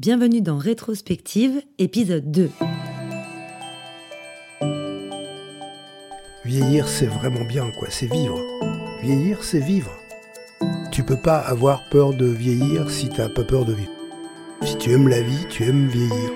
Bienvenue 0.00 0.40
dans 0.40 0.56
Rétrospective, 0.56 1.60
épisode 1.76 2.30
2. 2.30 2.48
Vieillir, 6.42 6.88
c'est 6.88 7.04
vraiment 7.04 7.44
bien, 7.44 7.70
quoi, 7.70 7.90
c'est 7.90 8.06
vivre. 8.06 8.40
Vieillir, 9.02 9.44
c'est 9.44 9.60
vivre. 9.60 9.90
Tu 10.90 11.04
peux 11.04 11.20
pas 11.20 11.36
avoir 11.36 11.86
peur 11.90 12.14
de 12.14 12.24
vieillir 12.24 12.90
si 12.90 13.10
t'as 13.10 13.28
pas 13.28 13.44
peur 13.44 13.66
de 13.66 13.74
vivre. 13.74 13.92
Si 14.62 14.78
tu 14.78 14.90
aimes 14.90 15.06
la 15.06 15.20
vie, 15.20 15.46
tu 15.50 15.64
aimes 15.64 15.88
vieillir. 15.88 16.30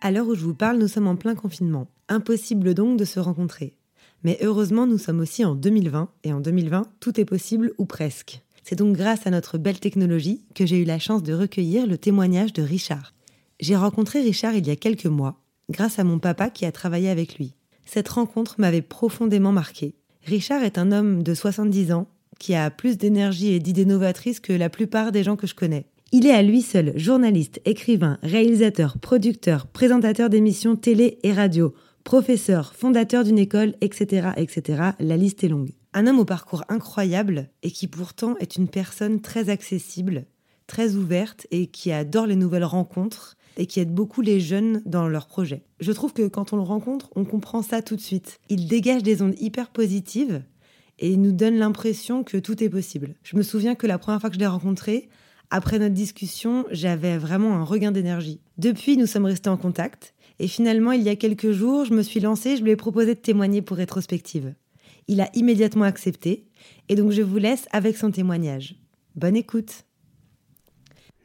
À 0.00 0.12
l'heure 0.12 0.28
où 0.28 0.36
je 0.36 0.44
vous 0.44 0.54
parle, 0.54 0.78
nous 0.78 0.86
sommes 0.86 1.08
en 1.08 1.16
plein 1.16 1.34
confinement. 1.34 1.88
Impossible 2.08 2.72
donc 2.72 3.00
de 3.00 3.04
se 3.04 3.18
rencontrer. 3.18 3.74
Mais 4.22 4.38
heureusement, 4.42 4.86
nous 4.86 4.98
sommes 4.98 5.18
aussi 5.18 5.44
en 5.44 5.56
2020, 5.56 6.08
et 6.22 6.32
en 6.32 6.38
2020, 6.38 6.84
tout 7.00 7.20
est 7.20 7.24
possible 7.24 7.72
ou 7.78 7.84
presque. 7.84 8.44
C'est 8.68 8.76
donc 8.76 8.98
grâce 8.98 9.26
à 9.26 9.30
notre 9.30 9.56
belle 9.56 9.80
technologie 9.80 10.42
que 10.54 10.66
j'ai 10.66 10.76
eu 10.76 10.84
la 10.84 10.98
chance 10.98 11.22
de 11.22 11.32
recueillir 11.32 11.86
le 11.86 11.96
témoignage 11.96 12.52
de 12.52 12.60
Richard. 12.60 13.14
J'ai 13.60 13.76
rencontré 13.76 14.20
Richard 14.20 14.54
il 14.56 14.66
y 14.66 14.70
a 14.70 14.76
quelques 14.76 15.06
mois, 15.06 15.40
grâce 15.70 15.98
à 15.98 16.04
mon 16.04 16.18
papa 16.18 16.50
qui 16.50 16.66
a 16.66 16.70
travaillé 16.70 17.08
avec 17.08 17.38
lui. 17.38 17.54
Cette 17.86 18.10
rencontre 18.10 18.56
m'avait 18.58 18.82
profondément 18.82 19.52
marqué. 19.52 19.94
Richard 20.22 20.64
est 20.64 20.76
un 20.76 20.92
homme 20.92 21.22
de 21.22 21.32
70 21.32 21.92
ans 21.92 22.08
qui 22.38 22.54
a 22.54 22.70
plus 22.70 22.98
d'énergie 22.98 23.54
et 23.54 23.58
d'idées 23.58 23.86
novatrices 23.86 24.38
que 24.38 24.52
la 24.52 24.68
plupart 24.68 25.12
des 25.12 25.22
gens 25.24 25.36
que 25.36 25.46
je 25.46 25.54
connais. 25.54 25.86
Il 26.12 26.26
est 26.26 26.34
à 26.34 26.42
lui 26.42 26.60
seul 26.60 26.92
journaliste, 26.94 27.62
écrivain, 27.64 28.18
réalisateur, 28.22 28.98
producteur, 28.98 29.66
présentateur 29.66 30.28
d'émissions 30.28 30.76
télé 30.76 31.20
et 31.22 31.32
radio, 31.32 31.72
professeur, 32.04 32.74
fondateur 32.74 33.24
d'une 33.24 33.38
école, 33.38 33.76
etc., 33.80 34.28
etc. 34.36 34.90
La 35.00 35.16
liste 35.16 35.42
est 35.42 35.48
longue. 35.48 35.70
Un 35.98 36.06
homme 36.06 36.20
au 36.20 36.24
parcours 36.24 36.62
incroyable 36.68 37.48
et 37.64 37.72
qui 37.72 37.88
pourtant 37.88 38.36
est 38.38 38.54
une 38.54 38.68
personne 38.68 39.20
très 39.20 39.48
accessible, 39.48 40.26
très 40.68 40.94
ouverte 40.94 41.48
et 41.50 41.66
qui 41.66 41.90
adore 41.90 42.26
les 42.28 42.36
nouvelles 42.36 42.62
rencontres 42.62 43.36
et 43.56 43.66
qui 43.66 43.80
aide 43.80 43.92
beaucoup 43.92 44.20
les 44.20 44.38
jeunes 44.38 44.80
dans 44.86 45.08
leurs 45.08 45.26
projets. 45.26 45.64
Je 45.80 45.90
trouve 45.90 46.12
que 46.12 46.28
quand 46.28 46.52
on 46.52 46.56
le 46.56 46.62
rencontre, 46.62 47.10
on 47.16 47.24
comprend 47.24 47.62
ça 47.62 47.82
tout 47.82 47.96
de 47.96 48.00
suite. 48.00 48.38
Il 48.48 48.68
dégage 48.68 49.02
des 49.02 49.22
ondes 49.22 49.34
hyper 49.40 49.70
positives 49.70 50.44
et 51.00 51.16
nous 51.16 51.32
donne 51.32 51.56
l'impression 51.56 52.22
que 52.22 52.36
tout 52.36 52.62
est 52.62 52.70
possible. 52.70 53.16
Je 53.24 53.36
me 53.36 53.42
souviens 53.42 53.74
que 53.74 53.88
la 53.88 53.98
première 53.98 54.20
fois 54.20 54.30
que 54.30 54.36
je 54.36 54.40
l'ai 54.40 54.46
rencontré, 54.46 55.08
après 55.50 55.80
notre 55.80 55.96
discussion, 55.96 56.64
j'avais 56.70 57.18
vraiment 57.18 57.56
un 57.56 57.64
regain 57.64 57.90
d'énergie. 57.90 58.38
Depuis, 58.56 58.96
nous 58.96 59.06
sommes 59.06 59.26
restés 59.26 59.50
en 59.50 59.56
contact 59.56 60.14
et 60.38 60.46
finalement, 60.46 60.92
il 60.92 61.02
y 61.02 61.08
a 61.08 61.16
quelques 61.16 61.50
jours, 61.50 61.86
je 61.86 61.92
me 61.92 62.02
suis 62.02 62.20
lancée, 62.20 62.56
je 62.56 62.62
lui 62.62 62.70
ai 62.70 62.76
proposé 62.76 63.16
de 63.16 63.20
témoigner 63.20 63.62
pour 63.62 63.78
rétrospective. 63.78 64.54
Il 65.08 65.22
a 65.22 65.30
immédiatement 65.34 65.84
accepté 65.84 66.44
et 66.88 66.94
donc 66.94 67.10
je 67.12 67.22
vous 67.22 67.38
laisse 67.38 67.66
avec 67.72 67.96
son 67.96 68.10
témoignage. 68.10 68.76
Bonne 69.16 69.36
écoute. 69.36 69.84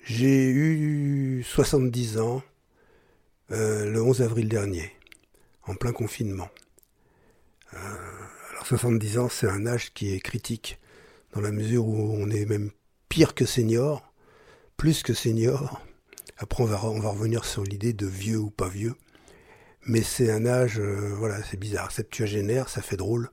J'ai 0.05 0.49
eu 0.49 1.43
70 1.43 2.17
ans 2.19 2.41
euh, 3.51 3.89
le 3.89 4.01
11 4.01 4.21
avril 4.21 4.47
dernier, 4.47 4.91
en 5.67 5.75
plein 5.75 5.91
confinement. 5.91 6.49
Euh, 7.73 7.77
alors 8.51 8.65
70 8.65 9.17
ans, 9.19 9.29
c'est 9.29 9.47
un 9.47 9.65
âge 9.65 9.93
qui 9.93 10.13
est 10.13 10.19
critique, 10.19 10.79
dans 11.33 11.41
la 11.41 11.51
mesure 11.51 11.85
où 11.87 12.17
on 12.17 12.29
est 12.29 12.45
même 12.45 12.71
pire 13.09 13.35
que 13.35 13.45
senior, 13.45 14.13
plus 14.77 15.03
que 15.03 15.13
senior. 15.13 15.81
Après, 16.37 16.63
on 16.63 16.67
va, 16.67 16.83
on 16.83 16.99
revenir 16.99 17.45
sur 17.45 17.63
l'idée 17.63 17.93
de 17.93 18.07
vieux 18.07 18.39
ou 18.39 18.49
pas 18.49 18.69
vieux. 18.69 18.95
Mais 19.85 20.01
c'est 20.01 20.31
un 20.31 20.45
âge, 20.45 20.79
euh, 20.79 21.13
voilà, 21.17 21.43
c'est 21.43 21.59
bizarre, 21.59 21.91
septuagénaire, 21.91 22.69
ça 22.69 22.81
fait 22.81 22.97
drôle. 22.97 23.29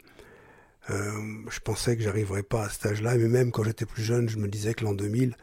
Je 0.88 1.60
pensais 1.60 1.96
que 1.96 2.02
j'arriverais 2.02 2.42
pas 2.42 2.64
à 2.64 2.68
cet 2.68 2.86
âge-là, 2.86 3.16
mais 3.16 3.28
même 3.28 3.52
quand 3.52 3.62
j'étais 3.62 3.86
plus 3.86 4.02
jeune, 4.02 4.28
je 4.28 4.38
me 4.38 4.48
disais 4.48 4.74
que 4.74 4.84
l'an 4.84 4.92
2000, 4.92 5.36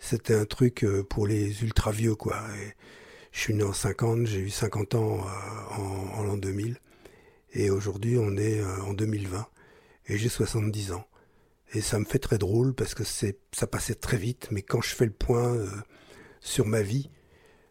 c'était 0.00 0.34
un 0.34 0.46
truc 0.46 0.82
euh, 0.82 1.04
pour 1.04 1.26
les 1.26 1.62
ultra 1.62 1.92
vieux, 1.92 2.14
quoi. 2.14 2.42
je 3.32 3.38
suis 3.38 3.54
né 3.54 3.62
en 3.62 3.74
50, 3.74 4.26
j'ai 4.26 4.40
eu 4.40 4.50
50 4.50 4.94
ans 4.94 5.20
euh, 5.20 6.16
en, 6.16 6.22
l'an 6.24 6.36
2000. 6.38 6.78
Et 7.52 7.70
aujourd'hui, 7.70 8.16
on 8.18 8.36
est 8.36 8.60
euh, 8.60 8.82
en 8.82 8.94
2020. 8.94 9.46
Et 10.06 10.16
j'ai 10.16 10.30
70 10.30 10.92
ans. 10.92 11.04
Et 11.74 11.82
ça 11.82 11.98
me 11.98 12.04
fait 12.04 12.18
très 12.18 12.38
drôle 12.38 12.74
parce 12.74 12.94
que 12.94 13.04
ça 13.04 13.66
passait 13.66 13.94
très 13.94 14.16
vite. 14.16 14.48
Mais 14.50 14.62
quand 14.62 14.80
je 14.80 14.94
fais 14.94 15.04
le 15.04 15.12
point 15.12 15.56
sur 16.40 16.66
ma 16.66 16.82
vie, 16.82 17.10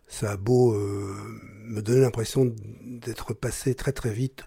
ça 0.07 0.31
a 0.31 0.37
beau 0.37 0.73
me 0.73 1.81
donner 1.81 1.99
l'impression 1.99 2.55
d'être 2.81 3.33
passé 3.33 3.75
très 3.75 3.91
très 3.91 4.13
vite. 4.13 4.45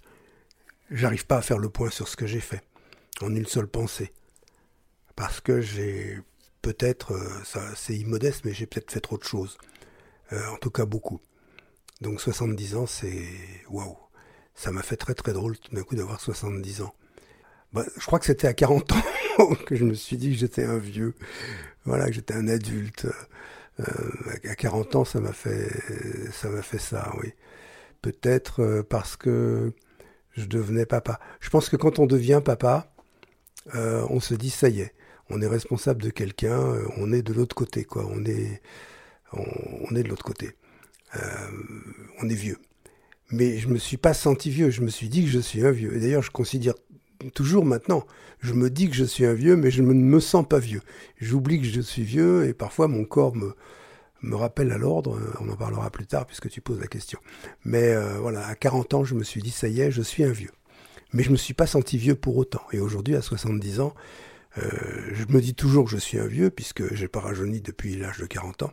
J'arrive 0.92 1.26
pas 1.26 1.38
à 1.38 1.42
faire 1.42 1.58
le 1.58 1.70
point 1.70 1.88
sur 1.88 2.06
ce 2.06 2.16
que 2.16 2.26
j'ai 2.26 2.40
fait 2.40 2.62
en 3.22 3.34
une 3.34 3.46
seule 3.46 3.66
pensée. 3.66 4.12
Parce 5.16 5.40
que 5.40 5.62
j'ai 5.62 6.18
peut-être, 6.60 7.12
euh, 7.12 7.72
c'est 7.74 7.96
immodeste, 7.96 8.44
mais 8.44 8.52
j'ai 8.52 8.66
peut-être 8.66 8.90
fait 8.90 9.00
trop 9.00 9.16
de 9.16 9.24
choses. 9.24 9.56
Euh, 10.32 10.46
en 10.48 10.56
tout 10.56 10.70
cas, 10.70 10.84
beaucoup. 10.84 11.20
Donc 12.02 12.20
70 12.20 12.76
ans, 12.76 12.86
c'est... 12.86 13.24
Waouh 13.70 13.96
Ça 14.54 14.70
m'a 14.70 14.82
fait 14.82 14.96
très 14.96 15.14
très 15.14 15.32
drôle 15.32 15.58
tout 15.58 15.74
d'un 15.74 15.82
coup 15.82 15.94
d'avoir 15.94 16.20
70 16.20 16.82
ans. 16.82 16.94
Bah, 17.72 17.84
je 17.96 18.04
crois 18.04 18.18
que 18.18 18.26
c'était 18.26 18.48
à 18.48 18.54
40 18.54 18.92
ans 18.92 19.02
que 19.66 19.76
je 19.76 19.84
me 19.84 19.94
suis 19.94 20.18
dit 20.18 20.32
que 20.32 20.36
j'étais 20.36 20.64
un 20.64 20.78
vieux. 20.78 21.14
Voilà, 21.86 22.06
que 22.06 22.12
j'étais 22.12 22.34
un 22.34 22.48
adulte. 22.48 23.06
Euh, 23.80 23.84
à 24.44 24.54
40 24.54 24.96
ans, 24.96 25.04
ça 25.06 25.20
m'a 25.20 25.32
fait, 25.32 25.70
ça 26.32 26.50
m'a 26.50 26.60
fait 26.60 26.78
ça, 26.78 27.14
oui. 27.22 27.32
Peut-être 28.02 28.82
parce 28.90 29.16
que 29.16 29.72
je 30.32 30.46
devenais 30.46 30.86
papa. 30.86 31.20
Je 31.40 31.50
pense 31.50 31.68
que 31.68 31.76
quand 31.76 31.98
on 31.98 32.06
devient 32.06 32.40
papa, 32.44 32.92
on 33.74 34.20
se 34.20 34.34
dit 34.34 34.50
ça 34.50 34.68
y 34.68 34.80
est, 34.80 34.92
on 35.32 35.40
est 35.40 35.46
responsable 35.46 36.02
de 36.02 36.10
quelqu'un, 36.10 36.60
euh, 36.60 36.86
on 36.98 37.12
est 37.12 37.22
de 37.22 37.32
l'autre 37.32 37.56
côté, 37.56 37.84
quoi. 37.84 38.06
On 38.06 38.24
est, 38.24 38.60
on, 39.32 39.94
est 39.96 40.02
de 40.02 40.08
l'autre 40.08 40.24
côté. 40.24 40.50
Euh, 41.16 41.48
on 42.20 42.28
est 42.28 42.34
vieux. 42.34 42.58
Mais 43.30 43.58
je 43.58 43.68
me 43.68 43.78
suis 43.78 43.96
pas 43.96 44.12
senti 44.12 44.50
vieux, 44.50 44.70
je 44.70 44.82
me 44.82 44.88
suis 44.88 45.08
dit 45.08 45.24
que 45.24 45.30
je 45.30 45.38
suis 45.38 45.64
un 45.64 45.70
vieux. 45.70 45.96
Et 45.96 46.00
d'ailleurs, 46.00 46.22
je 46.22 46.30
considère 46.30 46.74
toujours 47.34 47.64
maintenant, 47.64 48.06
je 48.40 48.52
me 48.52 48.68
dis 48.68 48.90
que 48.90 48.94
je 48.94 49.04
suis 49.04 49.24
un 49.24 49.32
vieux, 49.32 49.56
mais 49.56 49.70
je 49.70 49.80
ne 49.82 49.92
me 49.94 50.20
sens 50.20 50.46
pas 50.46 50.58
vieux. 50.58 50.82
J'oublie 51.18 51.60
que 51.60 51.66
je 51.66 51.80
suis 51.80 52.02
vieux 52.02 52.46
et 52.46 52.52
parfois 52.52 52.88
mon 52.88 53.04
corps 53.04 53.34
me, 53.34 53.54
me 54.22 54.36
rappelle 54.36 54.72
à 54.72 54.78
l'ordre. 54.78 55.18
On 55.40 55.48
en 55.48 55.56
parlera 55.56 55.90
plus 55.90 56.06
tard 56.06 56.26
puisque 56.26 56.48
tu 56.48 56.60
poses 56.60 56.80
la 56.80 56.86
question. 56.86 57.18
Mais 57.64 57.94
euh, 57.94 58.18
voilà, 58.18 58.46
à 58.46 58.54
40 58.54 58.94
ans, 58.94 59.04
je 59.04 59.14
me 59.14 59.24
suis 59.24 59.42
dit, 59.42 59.50
ça 59.50 59.68
y 59.68 59.80
est, 59.80 59.90
je 59.90 60.02
suis 60.02 60.24
un 60.24 60.32
vieux. 60.32 60.52
Mais 61.12 61.22
je 61.22 61.28
ne 61.28 61.32
me 61.32 61.38
suis 61.38 61.54
pas 61.54 61.66
senti 61.66 61.98
vieux 61.98 62.14
pour 62.14 62.36
autant. 62.36 62.62
Et 62.72 62.80
aujourd'hui, 62.80 63.16
à 63.16 63.22
70 63.22 63.80
ans, 63.80 63.94
euh, 64.58 65.10
je 65.12 65.24
me 65.26 65.40
dis 65.40 65.54
toujours 65.54 65.84
que 65.84 65.90
je 65.90 65.96
suis 65.96 66.18
un 66.18 66.26
vieux, 66.26 66.50
puisque 66.50 66.94
j'ai 66.94 67.08
pas 67.08 67.20
rajeuni 67.20 67.60
depuis 67.60 67.96
l'âge 67.96 68.18
de 68.18 68.26
40 68.26 68.64
ans, 68.64 68.72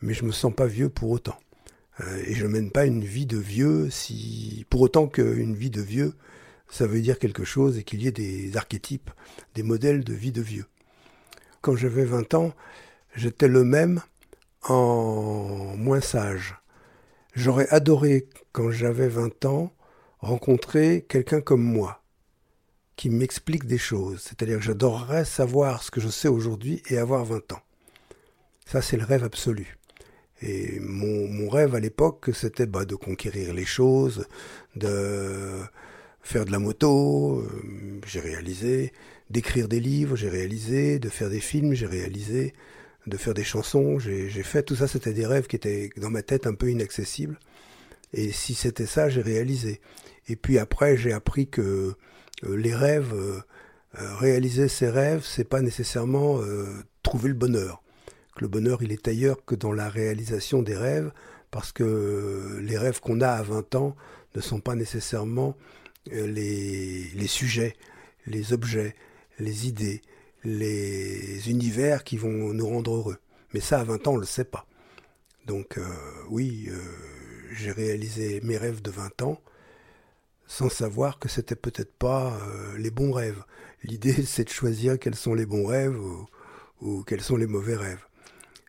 mais 0.00 0.14
je 0.14 0.24
me 0.24 0.32
sens 0.32 0.54
pas 0.54 0.66
vieux 0.66 0.88
pour 0.88 1.10
autant. 1.10 1.38
Euh, 2.00 2.22
et 2.26 2.34
je 2.34 2.46
mène 2.46 2.70
pas 2.70 2.86
une 2.86 3.04
vie 3.04 3.26
de 3.26 3.38
vieux 3.38 3.90
si, 3.90 4.64
pour 4.70 4.80
autant 4.80 5.06
qu'une 5.08 5.54
vie 5.54 5.70
de 5.70 5.80
vieux, 5.80 6.14
ça 6.68 6.86
veut 6.86 7.00
dire 7.00 7.18
quelque 7.18 7.44
chose 7.44 7.78
et 7.78 7.84
qu'il 7.84 8.02
y 8.02 8.08
ait 8.08 8.12
des 8.12 8.56
archétypes, 8.56 9.10
des 9.54 9.62
modèles 9.62 10.04
de 10.04 10.14
vie 10.14 10.32
de 10.32 10.40
vieux. 10.40 10.66
Quand 11.60 11.76
j'avais 11.76 12.04
20 12.04 12.34
ans, 12.34 12.54
j'étais 13.14 13.48
le 13.48 13.62
même 13.62 14.00
en 14.64 15.76
moins 15.76 16.00
sage. 16.00 16.56
J'aurais 17.34 17.68
adoré, 17.70 18.28
quand 18.52 18.70
j'avais 18.70 19.08
20 19.08 19.44
ans, 19.46 19.72
rencontrer 20.18 21.04
quelqu'un 21.08 21.40
comme 21.40 21.62
moi 21.62 22.02
qui 22.96 23.10
m'explique 23.10 23.64
des 23.66 23.78
choses. 23.78 24.20
C'est-à-dire 24.20 24.58
que 24.58 24.64
j'adorerais 24.64 25.24
savoir 25.24 25.82
ce 25.82 25.90
que 25.90 26.00
je 26.00 26.08
sais 26.08 26.28
aujourd'hui 26.28 26.82
et 26.88 26.98
avoir 26.98 27.24
20 27.24 27.52
ans. 27.52 27.62
Ça, 28.66 28.82
c'est 28.82 28.96
le 28.96 29.04
rêve 29.04 29.24
absolu. 29.24 29.78
Et 30.42 30.80
mon, 30.80 31.48
rêve 31.48 31.74
à 31.74 31.80
l'époque, 31.80 32.30
c'était 32.34 32.66
bah, 32.66 32.84
de 32.84 32.94
conquérir 32.94 33.54
les 33.54 33.64
choses, 33.64 34.26
de 34.76 35.60
faire 36.20 36.44
de 36.44 36.50
la 36.50 36.58
moto, 36.58 37.40
euh, 37.40 38.00
j'ai 38.06 38.20
réalisé, 38.20 38.92
d'écrire 39.30 39.68
des 39.68 39.80
livres, 39.80 40.16
j'ai 40.16 40.28
réalisé, 40.28 40.98
de 40.98 41.08
faire 41.08 41.30
des 41.30 41.40
films, 41.40 41.74
j'ai 41.74 41.86
réalisé, 41.86 42.54
de 43.06 43.16
faire 43.16 43.34
des 43.34 43.44
chansons, 43.44 43.98
j'ai 43.98 44.28
fait. 44.42 44.62
Tout 44.62 44.76
ça, 44.76 44.86
c'était 44.86 45.12
des 45.12 45.26
rêves 45.26 45.46
qui 45.46 45.56
étaient 45.56 45.90
dans 45.96 46.10
ma 46.10 46.22
tête 46.22 46.46
un 46.46 46.54
peu 46.54 46.70
inaccessibles. 46.70 47.38
Et 48.12 48.30
si 48.32 48.54
c'était 48.54 48.86
ça, 48.86 49.08
j'ai 49.08 49.22
réalisé. 49.22 49.80
Et 50.28 50.36
puis 50.36 50.58
après, 50.58 50.96
j'ai 50.96 51.12
appris 51.12 51.48
que 51.48 51.94
euh, 52.44 52.56
les 52.56 52.74
rêves, 52.74 53.12
euh, 53.14 53.40
euh, 54.00 54.14
réaliser 54.16 54.68
ses 54.68 54.88
rêves, 54.88 55.24
c'est 55.24 55.44
pas 55.44 55.60
nécessairement 55.60 56.40
trouver 57.02 57.28
le 57.28 57.34
bonheur. 57.34 57.82
Que 58.36 58.42
le 58.42 58.48
bonheur, 58.48 58.82
il 58.82 58.92
est 58.92 59.08
ailleurs 59.08 59.44
que 59.44 59.54
dans 59.54 59.72
la 59.72 59.88
réalisation 59.88 60.62
des 60.62 60.76
rêves, 60.76 61.10
parce 61.50 61.72
que 61.72 62.58
les 62.62 62.78
rêves 62.78 63.00
qu'on 63.00 63.20
a 63.20 63.28
à 63.28 63.42
20 63.42 63.74
ans 63.74 63.96
ne 64.34 64.40
sont 64.40 64.60
pas 64.60 64.74
nécessairement 64.74 65.56
les, 66.10 67.04
les 67.14 67.26
sujets, 67.26 67.76
les 68.26 68.52
objets, 68.52 68.94
les 69.38 69.68
idées, 69.68 70.00
les 70.44 71.50
univers 71.50 72.04
qui 72.04 72.16
vont 72.16 72.52
nous 72.52 72.66
rendre 72.66 72.94
heureux. 72.94 73.18
Mais 73.54 73.60
ça, 73.60 73.80
à 73.80 73.84
20 73.84 74.06
ans, 74.06 74.12
on 74.12 74.16
ne 74.16 74.20
le 74.20 74.26
sait 74.26 74.44
pas. 74.44 74.66
Donc 75.46 75.78
oui, 76.30 76.70
j'ai 77.54 77.72
réalisé 77.72 78.40
mes 78.42 78.56
rêves 78.56 78.82
de 78.82 78.90
20 78.90 79.22
ans, 79.22 79.40
sans 80.46 80.68
savoir 80.68 81.18
que 81.18 81.28
c'était 81.28 81.56
peut-être 81.56 81.92
pas 81.92 82.32
euh, 82.32 82.78
les 82.78 82.90
bons 82.90 83.12
rêves. 83.12 83.42
L'idée, 83.84 84.22
c'est 84.26 84.44
de 84.44 84.50
choisir 84.50 84.98
quels 84.98 85.14
sont 85.14 85.34
les 85.34 85.46
bons 85.46 85.66
rêves 85.66 85.98
ou 86.80 87.02
quels 87.04 87.20
sont 87.20 87.36
les 87.36 87.46
mauvais 87.46 87.76
rêves. 87.76 88.04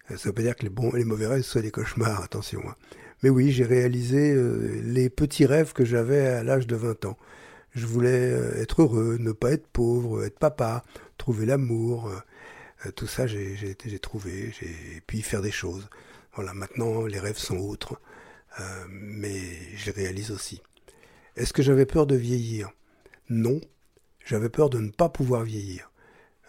Ça 0.09 0.29
veut 0.29 0.33
pas 0.33 0.41
dire 0.41 0.55
que 0.55 0.63
les, 0.63 0.69
bons, 0.69 0.91
les 0.91 1.05
mauvais 1.05 1.27
rêves 1.27 1.43
soient 1.43 1.61
des 1.61 1.71
cauchemars, 1.71 2.21
attention. 2.21 2.61
Hein. 2.67 2.75
Mais 3.23 3.29
oui, 3.29 3.51
j'ai 3.51 3.63
réalisé 3.63 4.35
les 4.83 5.09
petits 5.09 5.45
rêves 5.45 5.71
que 5.71 5.85
j'avais 5.85 6.27
à 6.27 6.43
l'âge 6.43 6.67
de 6.67 6.75
20 6.75 7.05
ans. 7.05 7.17
Je 7.71 7.85
voulais 7.87 8.31
être 8.57 8.81
heureux, 8.81 9.17
ne 9.19 9.31
pas 9.31 9.51
être 9.51 9.65
pauvre, 9.67 10.25
être 10.25 10.37
papa, 10.37 10.83
trouver 11.23 11.45
l'amour. 11.45 12.11
tout 12.97 13.07
ça, 13.07 13.27
j'ai 13.27 13.99
trouvé. 14.01 14.53
Et 14.61 15.01
puis 15.07 15.21
faire 15.21 15.41
des 15.41 15.51
choses. 15.51 15.89
Voilà, 16.35 16.53
maintenant, 16.53 17.05
les 17.05 17.19
rêves 17.19 17.37
sont 17.37 17.57
autres. 17.57 18.01
mais 18.89 19.39
je 19.77 19.85
les 19.85 20.03
réalise 20.03 20.31
aussi. 20.31 20.61
Est-ce 21.37 21.53
que 21.53 21.63
j'avais 21.63 21.85
peur 21.85 22.05
de 22.07 22.15
vieillir? 22.15 22.71
Non, 23.29 23.61
j'avais 24.25 24.49
peur 24.49 24.69
de 24.69 24.79
ne 24.79 24.91
pas 24.91 25.07
pouvoir 25.07 25.43
vieillir. 25.43 25.91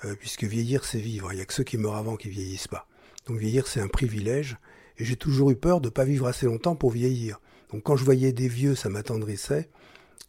Euh, 0.04 0.16
puisque 0.18 0.42
vieillir, 0.42 0.84
c'est 0.84 0.98
vivre. 0.98 1.32
Il 1.32 1.36
n'y 1.36 1.42
a 1.42 1.46
que 1.46 1.54
ceux 1.54 1.62
qui 1.62 1.78
meurent 1.78 1.94
avant 1.94 2.16
qui 2.16 2.28
vieillissent 2.28 2.66
pas. 2.66 2.88
Donc 3.26 3.38
vieillir, 3.38 3.68
c'est 3.68 3.80
un 3.80 3.86
privilège. 3.86 4.56
Et 4.98 5.04
j'ai 5.04 5.16
toujours 5.16 5.52
eu 5.52 5.56
peur 5.56 5.80
de 5.80 5.86
ne 5.86 5.92
pas 5.92 6.04
vivre 6.04 6.26
assez 6.26 6.46
longtemps 6.46 6.74
pour 6.74 6.90
vieillir. 6.90 7.40
Donc 7.70 7.84
quand 7.84 7.94
je 7.94 8.04
voyais 8.04 8.32
des 8.32 8.48
vieux, 8.48 8.74
ça 8.74 8.88
m'attendrissait. 8.88 9.70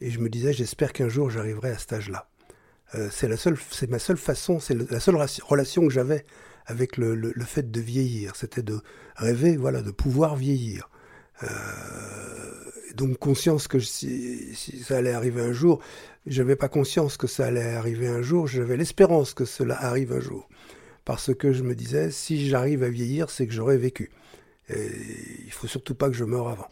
Et 0.02 0.12
je 0.12 0.20
me 0.20 0.30
disais, 0.30 0.54
j'espère 0.54 0.94
qu'un 0.94 1.10
jour 1.10 1.32
j'arriverai 1.32 1.72
à 1.72 1.80
cet 1.80 1.94
âge-là. 1.94 2.30
Euh, 2.94 3.10
c'est 3.12 3.28
la 3.28 3.38
seule, 3.38 3.58
c'est 3.72 3.90
ma 3.90 4.00
seule 4.00 4.18
façon, 4.18 4.60
c'est 4.60 4.76
la 4.92 5.00
seule 5.00 5.18
relation 5.48 5.88
que 5.88 5.94
j'avais 5.94 6.26
avec 6.68 6.98
le, 6.98 7.16
le, 7.16 7.46
fait 7.46 7.72
de 7.72 7.80
vieillir. 7.80 8.36
C'était 8.36 8.64
de 8.64 8.80
rêver, 9.16 9.58
voilà, 9.58 9.82
de 9.82 9.92
pouvoir 9.92 10.36
vieillir. 10.36 10.90
Euh, 11.44 11.48
donc 12.96 13.18
conscience 13.18 13.68
que 13.68 13.80
si, 13.80 14.56
ça 14.84 14.98
allait 14.98 15.14
arriver 15.14 15.42
un 15.42 15.52
jour, 15.52 15.82
j'avais 16.26 16.56
pas 16.56 16.70
conscience 16.70 17.18
que 17.18 17.28
ça 17.28 17.46
allait 17.48 17.76
arriver 17.76 18.08
un 18.08 18.22
jour, 18.22 18.48
j'avais 18.48 18.78
l'espérance 18.78 19.34
que 19.34 19.46
cela 19.46 19.82
arrive 19.84 20.14
un 20.14 20.20
jour. 20.20 20.48
Parce 21.04 21.36
que 21.36 21.54
je 21.54 21.62
me 21.62 21.76
disais, 21.76 22.10
si 22.10 22.48
j'arrive 22.48 22.84
à 22.84 22.90
vieillir, 22.90 23.30
c'est 23.30 23.46
que 23.46 23.54
j'aurais 23.54 23.78
vécu. 23.78 24.10
Et 24.70 24.90
il 25.46 25.52
faut 25.52 25.68
surtout 25.68 25.94
pas 25.94 26.10
que 26.10 26.16
je 26.16 26.24
meure 26.24 26.48
avant. 26.48 26.68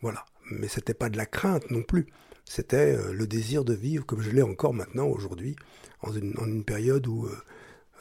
Voilà. 0.00 0.24
Mais 0.50 0.68
c'était 0.68 0.94
pas 0.94 1.10
de 1.10 1.16
la 1.16 1.26
crainte 1.26 1.70
non 1.70 1.82
plus. 1.82 2.06
C'était 2.48 2.96
euh, 2.96 3.12
le 3.12 3.26
désir 3.26 3.62
de 3.62 3.74
vivre 3.74 4.06
comme 4.06 4.22
je 4.22 4.30
l'ai 4.30 4.42
encore 4.42 4.72
maintenant 4.72 5.06
aujourd'hui, 5.06 5.54
en 6.00 6.12
une, 6.14 6.64
période 6.64 7.06
où, 7.06 7.26
euh, 7.26 7.36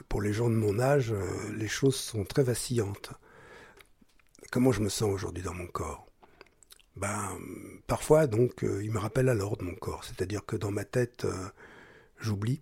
pour 0.08 0.22
les 0.22 0.32
gens 0.32 0.50
de 0.50 0.56
mon 0.56 0.80
âge, 0.80 1.12
euh, 1.12 1.26
les 1.58 1.68
choses 1.68 1.98
sont 1.98 2.24
très 2.24 2.44
vacillantes. 2.44 3.12
Comment 4.50 4.72
je 4.72 4.82
me 4.82 4.88
sens 4.88 5.14
aujourd'hui 5.14 5.44
dans 5.44 5.54
mon 5.54 5.68
corps? 5.68 6.08
Ben, 6.96 7.38
parfois, 7.88 8.26
donc, 8.26 8.64
il 8.64 8.90
me 8.90 8.98
rappelle 8.98 9.28
à 9.30 9.34
l'ordre 9.34 9.66
mon 9.66 9.76
corps. 9.76 10.06
C'est-à-dire 10.06 10.46
que 10.46 10.56
dans 10.56 10.72
ma 10.72 10.86
tête, 10.86 11.28
j'oublie. 12.18 12.62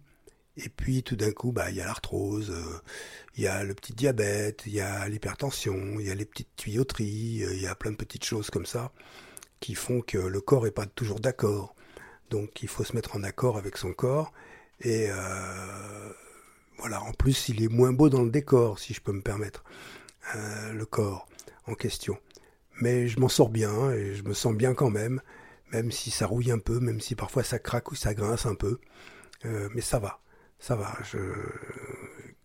Et 0.58 0.68
puis, 0.68 1.04
tout 1.04 1.16
d'un 1.16 1.32
coup, 1.32 1.52
bah, 1.52 1.70
il 1.70 1.78
y 1.78 1.82
a 1.82 1.86
l'arthrose, 1.86 2.54
il 3.36 3.44
y 3.44 3.48
a 3.48 3.64
le 3.64 3.74
petit 3.76 3.94
diabète, 3.94 4.64
il 4.66 4.74
y 4.74 4.82
a 4.82 5.08
l'hypertension, 5.08 6.00
il 6.00 6.08
y 6.08 6.12
a 6.12 6.16
les 6.16 6.26
petites 6.26 6.54
tuyauteries, 6.58 7.46
il 7.50 7.62
y 7.62 7.68
a 7.68 7.76
plein 7.76 7.92
de 7.92 7.96
petites 7.96 8.26
choses 8.26 8.50
comme 8.50 8.66
ça 8.66 8.92
qui 9.60 9.76
font 9.76 10.02
que 10.02 10.18
le 10.18 10.42
corps 10.42 10.66
n'est 10.66 10.72
pas 10.72 10.86
toujours 10.86 11.20
d'accord. 11.20 11.75
Donc, 12.30 12.64
il 12.64 12.68
faut 12.68 12.84
se 12.84 12.94
mettre 12.94 13.16
en 13.16 13.24
accord 13.24 13.58
avec 13.58 13.78
son 13.78 13.94
corps. 13.94 14.34
Et 14.82 15.08
voilà, 16.78 17.02
en 17.04 17.14
plus, 17.14 17.50
il 17.50 17.64
est 17.64 17.70
moins 17.70 17.94
beau 17.94 18.10
dans 18.10 18.24
le 18.24 18.30
décor, 18.30 18.80
si 18.80 18.94
je 18.94 19.02
peux 19.02 19.14
me 19.14 19.22
permettre, 19.22 19.64
le 20.34 20.84
corps 20.84 21.28
en 21.68 21.76
question. 21.76 22.18
Mais 22.82 23.08
je 23.08 23.20
m'en 23.20 23.30
sors 23.30 23.50
bien 23.50 23.92
et 23.92 24.16
je 24.16 24.24
me 24.24 24.34
sens 24.34 24.54
bien 24.54 24.74
quand 24.74 24.90
même, 24.90 25.22
même 25.72 25.92
si 25.92 26.12
ça 26.12 26.28
rouille 26.28 26.52
un 26.52 26.60
peu, 26.60 26.80
même 26.80 27.00
si 27.00 27.16
parfois 27.16 27.44
ça 27.44 27.60
craque 27.60 27.92
ou 27.92 27.96
ça 27.96 28.14
grince 28.14 28.46
un 28.46 28.56
peu. 28.56 28.80
Euh, 29.46 29.70
mais 29.74 29.82
ça 29.82 30.00
va, 30.00 30.20
ça 30.60 30.76
va. 30.76 30.98
Je... 31.04 31.18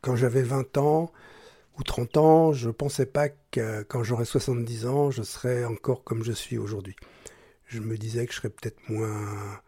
Quand 0.02 0.16
j'avais 0.16 0.42
20 0.42 0.76
ans 0.78 1.12
ou 1.78 1.82
30 1.82 2.16
ans, 2.16 2.52
je 2.52 2.68
ne 2.68 2.72
pensais 2.72 3.06
pas 3.06 3.28
que 3.28 3.82
quand 3.82 4.04
j'aurais 4.04 4.24
70 4.24 4.86
ans, 4.86 5.10
je 5.10 5.22
serais 5.22 5.64
encore 5.64 6.04
comme 6.04 6.22
je 6.22 6.32
suis 6.32 6.58
aujourd'hui. 6.58 6.96
Je 7.66 7.80
me 7.80 7.96
disais 7.96 8.26
que 8.26 8.32
je 8.32 8.38
serais 8.38 8.50
peut-être 8.50 8.88
moins 8.88 9.60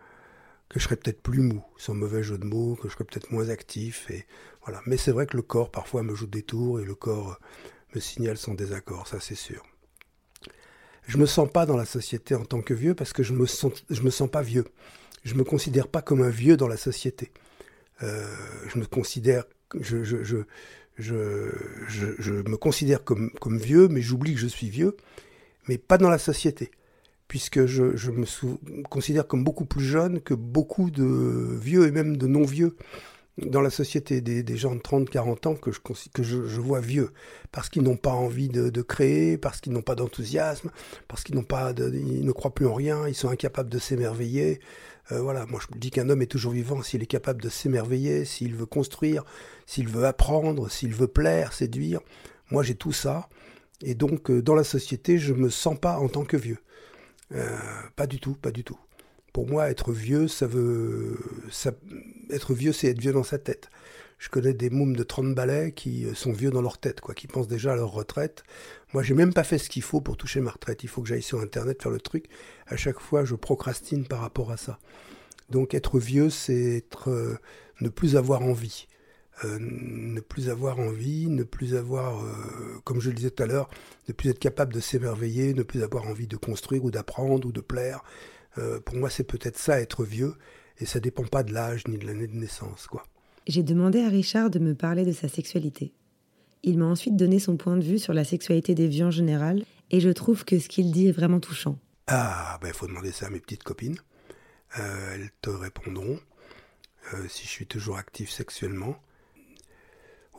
que 0.73 0.81
je 0.81 0.85
serais 0.85 0.97
peut-être 0.97 1.23
plus 1.23 1.43
mou, 1.43 1.63
sans 1.77 1.95
mauvais 1.95 2.23
jeu 2.23 2.39
de 2.39 2.45
mots, 2.45 2.77
que 2.77 2.89
je 2.89 2.95
serais 2.95 3.05
peut-être 3.05 3.31
moins 3.31 3.51
actif. 3.51 4.11
Et 4.11 4.27
voilà. 4.65 4.81
Mais 4.87 4.97
c'est 4.97 5.13
vrai 5.13 5.27
que 5.27 5.37
le 5.37 5.43
corps 5.43 5.71
parfois 5.71 6.03
me 6.03 6.15
joue 6.15 6.27
des 6.27 6.43
tours 6.43 6.81
et 6.81 6.85
le 6.85 6.95
corps 6.95 7.39
me 7.95 8.01
signale 8.01 8.39
son 8.39 8.55
désaccord, 8.55 9.07
ça 9.07 9.21
c'est 9.21 9.35
sûr 9.35 9.63
je 11.07 11.19
me 11.19 11.27
sens 11.27 11.51
pas 11.51 11.67
dans 11.67 11.77
la 11.77 11.85
société 11.85 12.35
en 12.35 12.45
tant 12.45 12.61
que 12.61 12.75
vieux 12.75 12.95
parce 12.95 13.13
que 13.13 13.23
je 13.23 13.33
me 13.33 13.47
sens, 13.47 13.85
je 13.91 14.03
me 14.03 14.11
sens 14.11 14.31
pas 14.31 14.43
vieux. 14.43 14.65
Je 15.25 15.35
me 15.35 15.45
considère 15.45 15.89
pas 15.89 16.03
comme 16.03 16.23
un 16.23 16.31
vieux 16.31 16.57
dans 16.57 16.69
la 16.69 16.77
société. 16.77 17.31
Euh, 18.03 18.27
je 18.73 18.79
me 18.79 18.87
considère, 18.87 19.45
je, 19.79 20.03
je, 20.03 20.23
je, 20.23 20.45
je, 20.99 22.33
me 22.33 22.57
considère 22.57 23.05
comme, 23.05 23.31
comme 23.41 23.59
vieux, 23.59 23.89
mais 23.89 24.01
j'oublie 24.01 24.35
que 24.35 24.41
je 24.41 24.49
suis 24.49 24.69
vieux, 24.69 24.97
mais 25.69 25.79
pas 25.79 25.99
dans 25.99 26.11
la 26.11 26.19
société, 26.19 26.71
puisque 27.32 27.64
je, 27.64 28.11
me 28.11 28.26
considère 28.90 29.26
comme 29.26 29.43
beaucoup 29.43 29.64
plus 29.64 29.87
jeune 29.87 30.20
que 30.20 30.34
beaucoup 30.34 30.90
de 30.90 31.56
vieux 31.58 31.87
et 31.87 31.90
même 31.90 32.19
de 32.19 32.26
non 32.26 32.43
vieux 32.43 32.76
dans 33.38 33.62
la 33.62 33.70
société 33.70 34.20
des, 34.20 34.56
gens 34.58 34.75
de 34.75 34.81
30, 34.82 35.08
40 35.08 35.46
ans 35.46 35.55
que 35.55 35.73
je, 36.23 36.61
vois 36.61 36.81
vieux, 36.81 37.08
parce 37.50 37.70
qu'ils 37.70 37.84
n'ont 37.84 37.96
pas 37.96 38.11
envie 38.11 38.50
de, 38.50 38.82
créer, 38.82 39.38
parce 39.38 39.62
qu'ils 39.62 39.73
n'ont 39.73 39.81
pas 39.81 39.94
d'enthousiasme, 39.94 40.70
parce 41.08 41.25
qu'ils 41.25 41.34
n'ont 41.34 41.43
pas 41.43 41.73
ils 41.79 42.26
ne 42.26 42.32
croient 42.32 42.55
plus 42.55 42.67
en 42.67 42.75
rien, 42.75 43.08
ils 43.08 43.14
sont 43.14 43.31
incapables 43.31 43.70
de 43.70 43.79
s'émerveiller. 43.79 44.61
Euh, 45.11 45.23
voilà, 45.23 45.46
moi 45.46 45.58
je 45.62 45.79
dis 45.79 45.90
qu'un 45.90 46.11
homme 46.11 46.20
est 46.20 46.26
toujours 46.26 46.52
vivant 46.52 46.82
s'il 46.82 47.02
est 47.02 47.06
capable 47.06 47.40
de 47.40 47.49
s'émerveiller, 47.49 48.26
s'il 48.26 48.55
veut 48.55 48.67
construire, 48.67 49.25
s'il 49.64 49.88
veut 49.88 50.05
apprendre, 50.05 50.70
s'il 50.70 50.93
veut 50.93 51.08
plaire, 51.08 51.55
séduire. 51.55 52.00
Moi 52.50 52.62
j'ai 52.62 52.75
tout 52.75 52.93
ça, 52.93 53.31
et 53.81 53.94
donc 53.94 54.31
euh, 54.31 54.43
dans 54.43 54.55
la 54.55 54.64
société 54.64 55.17
je 55.17 55.32
me 55.32 55.49
sens 55.49 55.79
pas 55.81 55.96
en 55.96 56.08
tant 56.08 56.25
que 56.26 56.37
vieux. 56.37 56.58
Euh, 57.34 57.58
pas 57.96 58.06
du 58.06 58.20
tout, 58.20 58.34
pas 58.34 58.50
du 58.50 58.64
tout. 58.64 58.79
Pour 59.32 59.49
moi, 59.49 59.70
être 59.70 59.93
vieux, 59.93 60.29
ça 60.29 60.46
veut. 60.46 61.19
Ça, 61.50 61.73
être 62.31 62.55
vieux, 62.55 62.73
c'est 62.73 62.88
être 62.88 63.00
vieux 63.00 63.12
dans 63.12 63.23
sa 63.23 63.38
tête. 63.38 63.70
Je 64.19 64.29
connais 64.29 64.55
des 64.55 64.70
mômes 64.70 64.94
de 64.94 65.02
30 65.02 65.34
balais 65.34 65.73
qui 65.73 66.05
euh, 66.05 66.14
sont 66.14 66.32
vieux 66.32 66.50
dans 66.50 66.62
leur 66.62 66.79
tête, 66.79 67.00
quoi, 67.00 67.14
qui 67.14 67.26
pensent 67.26 67.49
déjà 67.49 67.73
à 67.73 67.76
leur 67.76 67.90
retraite. 67.90 68.44
Moi, 68.93 69.02
j'ai 69.02 69.14
même 69.14 69.32
pas 69.34 69.43
fait 69.43 69.58
ce 69.58 69.69
qu'il 69.69 69.82
faut 69.82 70.00
pour 70.00 70.17
toucher 70.17 70.40
ma 70.40 70.50
retraite. 70.50 70.84
Il 70.84 70.88
faut 70.88 71.02
que 71.02 71.08
j'aille 71.08 71.23
sur 71.23 71.40
Internet 71.40 71.82
faire 71.82 71.90
le 71.90 72.00
truc. 72.00 72.26
À 72.67 72.76
chaque 72.76 73.00
fois, 73.00 73.25
je 73.25 73.34
procrastine 73.34 74.06
par 74.06 74.20
rapport 74.20 74.52
à 74.52 74.56
ça. 74.56 74.79
Donc, 75.50 75.75
être 75.75 75.99
vieux, 75.99 76.31
c'est 76.31 76.76
être, 76.76 77.11
euh, 77.11 77.37
ne 77.81 77.88
plus 77.88 78.17
avoir 78.17 78.43
envie. 78.43 78.87
Euh, 79.44 79.59
ne 79.61 80.21
plus 80.21 80.50
avoir 80.50 80.79
envie, 80.79 81.27
ne 81.27 81.43
plus 81.43 81.75
avoir, 81.75 82.25
comme 82.85 83.00
je 83.00 83.11
le 83.11 83.17
disais 83.17 83.31
tout 83.31 83.43
à 83.43 83.47
l'heure, 83.47 83.69
ne 84.08 84.13
plus 84.13 84.31
être 84.31 84.39
capable 84.39 84.72
de 84.72 84.79
s'émerveiller, 84.81 85.53
ne 85.53 85.63
plus 85.63 85.82
avoir 85.82 86.06
envie 86.06 86.29
de 86.29 86.37
construire 86.37 86.84
ou 86.84 86.91
d'apprendre 86.91 87.49
ou 87.49 87.53
de 87.53 87.61
plaire, 87.61 88.03
euh, 88.58 88.81
pour 88.81 88.96
moi, 88.96 89.11
c'est 89.11 89.25
peut-être 89.25 89.58
ça, 89.58 89.81
être 89.81 90.05
vieux, 90.05 90.34
et 90.79 90.87
ça 90.87 91.01
dépend 91.01 91.25
pas 91.25 91.43
de 91.43 91.53
l'âge 91.53 91.87
ni 91.89 91.99
de 91.99 92.06
l'année 92.06 92.27
de 92.27 92.37
naissance, 92.37 92.87
quoi. 92.87 93.05
J'ai 93.46 93.63
demandé 93.63 94.01
à 94.01 94.08
Richard 94.08 94.51
de 94.51 94.58
me 94.58 94.75
parler 94.75 95.05
de 95.05 95.13
sa 95.13 95.29
sexualité. 95.29 95.93
Il 96.63 96.79
m'a 96.79 96.84
ensuite 96.84 97.17
donné 97.17 97.41
son 97.41 97.56
point 97.56 97.77
de 97.77 97.82
vue 97.82 97.99
sur 97.99 98.13
la 98.13 98.25
sexualité 98.25 98.75
des 98.75 98.87
vieux 98.87 99.06
en 99.06 99.11
général, 99.11 99.65
et 99.91 100.01
je 100.01 100.11
trouve 100.11 100.44
que 100.44 100.58
ce 100.58 100.69
qu'il 100.69 100.93
dit 100.93 101.08
est 101.08 101.13
vraiment 101.13 101.41
touchant. 101.41 101.79
Ah, 102.06 102.58
ben 102.61 102.69
il 102.69 102.75
faut 102.75 102.87
demander 102.87 103.11
ça 103.11 103.27
à 103.27 103.31
mes 103.31 103.41
petites 103.41 103.65
copines. 103.65 103.99
Euh, 104.79 105.15
elles 105.15 105.31
te 105.41 105.51
répondront 105.51 106.19
euh, 107.15 107.29
si 107.29 107.44
je 107.44 107.51
suis 107.51 107.67
toujours 107.67 107.96
actif 107.96 108.31
sexuellement. 108.31 108.96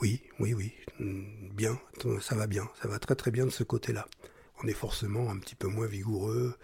Oui, 0.02 0.22
oui, 0.40 0.54
oui, 0.54 0.74
bien, 1.00 1.80
ça 2.22 2.36
va 2.36 2.48
bien, 2.48 2.70
ça 2.82 2.88
va 2.88 3.00
très 3.00 3.16
très 3.16 3.32
bien 3.32 3.46
de 3.46 3.52
ce 3.52 3.64
côté-là. 3.64 4.08
On 4.64 4.68
est 4.68 4.74
forcément 4.74 5.30
un 5.30 5.38
petit 5.38 5.56
peu 5.56 5.68
moins 5.68 5.88
vigoureux, 5.88 6.56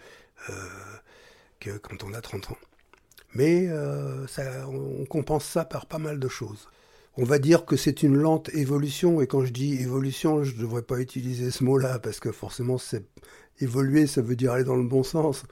que 1.60 1.76
quand 1.78 2.04
on 2.04 2.12
a 2.12 2.20
30 2.20 2.50
ans. 2.50 2.58
Mais 3.34 3.68
euh, 3.68 4.26
on 4.66 5.04
compense 5.04 5.44
ça 5.44 5.64
par 5.64 5.86
pas 5.86 5.98
mal 5.98 6.18
de 6.18 6.28
choses. 6.28 6.68
On 7.16 7.24
va 7.24 7.38
dire 7.38 7.64
que 7.64 7.76
c'est 7.76 8.02
une 8.02 8.16
lente 8.16 8.48
évolution, 8.54 9.20
et 9.20 9.26
quand 9.26 9.44
je 9.44 9.52
dis 9.52 9.74
évolution, 9.74 10.42
je 10.44 10.54
ne 10.54 10.60
devrais 10.60 10.82
pas 10.82 11.00
utiliser 11.00 11.50
ce 11.50 11.64
mot-là, 11.64 11.98
parce 11.98 12.20
que 12.20 12.32
forcément, 12.32 12.78
c'est 12.78 13.04
évoluer, 13.60 14.06
ça 14.06 14.22
veut 14.22 14.36
dire 14.36 14.52
aller 14.52 14.64
dans 14.64 14.76
le 14.76 14.86
bon 14.86 15.02
sens. 15.02 15.44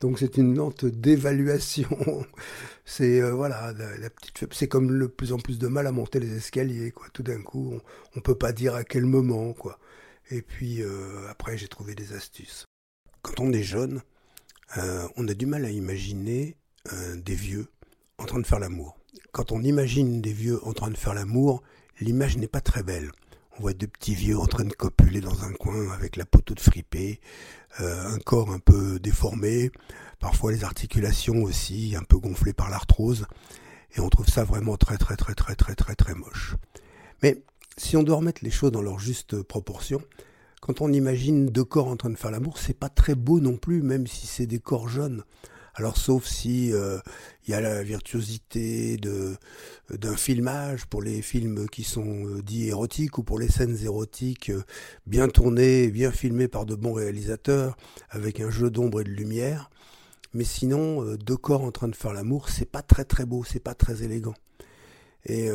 Donc 0.00 0.18
c'est 0.18 0.36
une 0.36 0.56
lente 0.56 0.84
d'évaluation. 0.84 1.88
c'est 2.84 3.20
euh, 3.20 3.32
voilà, 3.32 3.72
la, 3.72 4.10
petite, 4.10 4.52
c'est 4.52 4.68
comme 4.68 4.92
le 4.92 5.08
plus 5.08 5.32
en 5.32 5.38
plus 5.38 5.58
de 5.58 5.66
mal 5.68 5.86
à 5.86 5.92
monter 5.92 6.20
les 6.20 6.36
escaliers, 6.36 6.92
quoi. 6.92 7.06
Tout 7.12 7.22
d'un 7.22 7.42
coup, 7.42 7.74
on, 7.74 8.16
ne 8.16 8.20
peut 8.20 8.34
pas 8.34 8.52
dire 8.52 8.74
à 8.74 8.84
quel 8.84 9.04
moment, 9.04 9.52
quoi. 9.52 9.78
Et 10.30 10.42
puis 10.42 10.82
euh, 10.82 11.28
après, 11.28 11.56
j'ai 11.56 11.68
trouvé 11.68 11.94
des 11.94 12.12
astuces. 12.12 12.64
Quand 13.22 13.40
on 13.40 13.52
est 13.52 13.62
jeune, 13.62 14.02
euh, 14.76 15.06
on 15.16 15.26
a 15.28 15.34
du 15.34 15.46
mal 15.46 15.64
à 15.64 15.70
imaginer 15.70 16.56
des 17.16 17.34
vieux 17.34 17.66
en 18.18 18.26
train 18.26 18.38
de 18.38 18.46
faire 18.46 18.60
l'amour. 18.60 18.96
Quand 19.32 19.50
on 19.50 19.60
imagine 19.60 20.20
des 20.20 20.32
vieux 20.32 20.64
en 20.64 20.72
train 20.72 20.88
de 20.88 20.96
faire 20.96 21.14
l'amour, 21.14 21.64
l'image 22.00 22.36
n'est 22.36 22.46
pas 22.46 22.60
très 22.60 22.84
belle. 22.84 23.10
On 23.58 23.62
voit 23.62 23.72
deux 23.72 23.86
petits 23.86 24.14
vieux 24.14 24.38
en 24.38 24.46
train 24.46 24.64
de 24.64 24.74
copuler 24.74 25.22
dans 25.22 25.42
un 25.44 25.52
coin 25.52 25.90
avec 25.92 26.16
la 26.16 26.26
peau 26.26 26.40
toute 26.40 26.60
fripée, 26.60 27.20
euh, 27.80 28.14
un 28.14 28.18
corps 28.18 28.50
un 28.50 28.58
peu 28.58 28.98
déformé, 28.98 29.70
parfois 30.18 30.52
les 30.52 30.62
articulations 30.62 31.42
aussi 31.42 31.94
un 31.96 32.02
peu 32.02 32.18
gonflées 32.18 32.52
par 32.52 32.68
l'arthrose, 32.68 33.26
et 33.96 34.00
on 34.00 34.10
trouve 34.10 34.28
ça 34.28 34.44
vraiment 34.44 34.76
très 34.76 34.98
très 34.98 35.16
très 35.16 35.34
très 35.34 35.54
très 35.54 35.74
très 35.74 35.94
très 35.94 36.14
moche. 36.14 36.56
Mais 37.22 37.42
si 37.78 37.96
on 37.96 38.02
doit 38.02 38.16
remettre 38.16 38.44
les 38.44 38.50
choses 38.50 38.72
dans 38.72 38.82
leur 38.82 38.98
juste 38.98 39.40
proportion, 39.42 40.02
quand 40.60 40.82
on 40.82 40.92
imagine 40.92 41.46
deux 41.46 41.64
corps 41.64 41.88
en 41.88 41.96
train 41.96 42.10
de 42.10 42.16
faire 42.16 42.30
l'amour, 42.30 42.58
c'est 42.58 42.78
pas 42.78 42.90
très 42.90 43.14
beau 43.14 43.40
non 43.40 43.56
plus, 43.56 43.80
même 43.80 44.06
si 44.06 44.26
c'est 44.26 44.46
des 44.46 44.58
corps 44.58 44.88
jeunes. 44.88 45.22
Alors 45.78 45.98
sauf 45.98 46.24
si 46.24 46.72
euh, 46.72 46.98
il 47.46 47.50
y 47.50 47.54
a 47.54 47.60
la 47.60 47.82
virtuosité 47.82 48.96
d'un 48.96 50.16
filmage 50.16 50.86
pour 50.86 51.02
les 51.02 51.20
films 51.20 51.68
qui 51.68 51.84
sont 51.84 52.26
euh, 52.26 52.42
dits 52.42 52.68
érotiques 52.68 53.18
ou 53.18 53.22
pour 53.22 53.38
les 53.38 53.48
scènes 53.48 53.76
érotiques 53.84 54.48
euh, 54.48 54.62
bien 55.06 55.28
tournées, 55.28 55.88
bien 55.88 56.12
filmées 56.12 56.48
par 56.48 56.64
de 56.64 56.74
bons 56.74 56.94
réalisateurs 56.94 57.76
avec 58.08 58.40
un 58.40 58.48
jeu 58.48 58.70
d'ombre 58.70 59.02
et 59.02 59.04
de 59.04 59.10
lumière. 59.10 59.70
Mais 60.32 60.44
sinon, 60.44 61.14
deux 61.16 61.36
corps 61.36 61.62
en 61.62 61.72
train 61.72 61.88
de 61.88 61.96
faire 61.96 62.12
l'amour, 62.12 62.48
c'est 62.48 62.70
pas 62.70 62.82
très 62.82 63.04
très 63.04 63.26
beau, 63.26 63.44
c'est 63.44 63.62
pas 63.62 63.74
très 63.74 64.02
élégant. 64.02 64.34
Et 65.24 65.48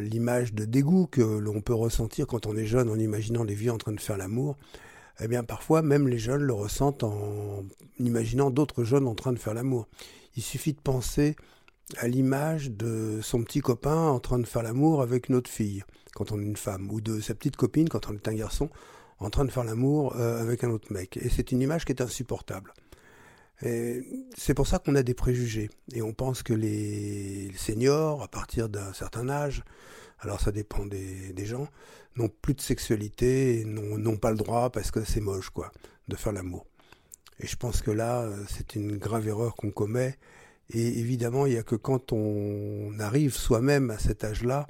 l'image 0.00 0.52
de 0.52 0.66
dégoût 0.66 1.06
que 1.06 1.22
l'on 1.22 1.62
peut 1.62 1.72
ressentir 1.72 2.26
quand 2.26 2.44
on 2.44 2.54
est 2.54 2.66
jeune 2.66 2.90
en 2.90 2.98
imaginant 2.98 3.44
les 3.44 3.54
vieux 3.54 3.72
en 3.72 3.78
train 3.78 3.92
de 3.92 4.00
faire 4.00 4.18
l'amour, 4.18 4.58
eh 5.20 5.28
bien 5.28 5.44
parfois 5.44 5.82
même 5.82 6.08
les 6.08 6.18
jeunes 6.18 6.42
le 6.42 6.52
ressentent 6.52 7.04
en 7.04 7.64
imaginant 7.98 8.50
d'autres 8.50 8.84
jeunes 8.84 9.06
en 9.06 9.14
train 9.14 9.32
de 9.32 9.38
faire 9.38 9.54
l'amour. 9.54 9.88
Il 10.36 10.42
suffit 10.42 10.72
de 10.72 10.80
penser 10.80 11.36
à 11.98 12.08
l'image 12.08 12.70
de 12.70 13.20
son 13.22 13.42
petit 13.42 13.60
copain 13.60 13.96
en 13.96 14.20
train 14.20 14.38
de 14.38 14.46
faire 14.46 14.62
l'amour 14.62 15.02
avec 15.02 15.28
une 15.28 15.36
autre 15.36 15.50
fille 15.50 15.84
quand 16.14 16.32
on 16.32 16.40
est 16.40 16.44
une 16.44 16.56
femme, 16.56 16.90
ou 16.90 17.00
de 17.00 17.20
sa 17.20 17.34
petite 17.34 17.56
copine 17.56 17.88
quand 17.88 18.08
on 18.08 18.14
est 18.14 18.26
un 18.26 18.34
garçon 18.34 18.70
en 19.18 19.30
train 19.30 19.44
de 19.44 19.50
faire 19.50 19.64
l'amour 19.64 20.16
euh, 20.16 20.40
avec 20.40 20.64
un 20.64 20.70
autre 20.70 20.92
mec. 20.92 21.16
Et 21.18 21.28
c'est 21.28 21.52
une 21.52 21.60
image 21.60 21.84
qui 21.84 21.92
est 21.92 22.02
insupportable. 22.02 22.72
C'est 23.60 24.52
pour 24.54 24.66
ça 24.66 24.78
qu'on 24.78 24.94
a 24.96 25.02
des 25.02 25.14
préjugés. 25.14 25.70
Et 25.94 26.02
on 26.02 26.12
pense 26.12 26.42
que 26.42 26.52
les 26.52 27.50
seniors, 27.56 28.22
à 28.22 28.28
partir 28.28 28.68
d'un 28.68 28.92
certain 28.92 29.30
âge, 29.30 29.64
alors 30.20 30.40
ça 30.40 30.52
dépend 30.52 30.86
des, 30.86 31.46
gens, 31.46 31.68
n'ont 32.16 32.28
plus 32.28 32.54
de 32.54 32.60
sexualité 32.60 33.64
n'ont 33.66 34.16
pas 34.16 34.30
le 34.30 34.36
droit 34.36 34.70
parce 34.70 34.90
que 34.90 35.04
c'est 35.04 35.20
moche, 35.20 35.50
quoi, 35.50 35.70
de 36.08 36.16
faire 36.16 36.32
l'amour. 36.32 36.66
Et 37.40 37.46
je 37.46 37.56
pense 37.56 37.82
que 37.82 37.90
là, 37.90 38.22
euh, 38.22 38.44
c'est 38.48 38.76
une 38.76 38.96
grave 38.96 39.28
erreur 39.28 39.56
qu'on 39.56 39.70
commet. 39.70 40.16
Et 40.70 40.98
évidemment, 40.98 41.46
il 41.46 41.52
n'y 41.52 41.58
a 41.58 41.62
que 41.62 41.76
quand 41.76 42.12
on 42.12 42.98
arrive 42.98 43.34
soi-même 43.34 43.90
à 43.90 43.98
cet 43.98 44.24
âge-là 44.24 44.66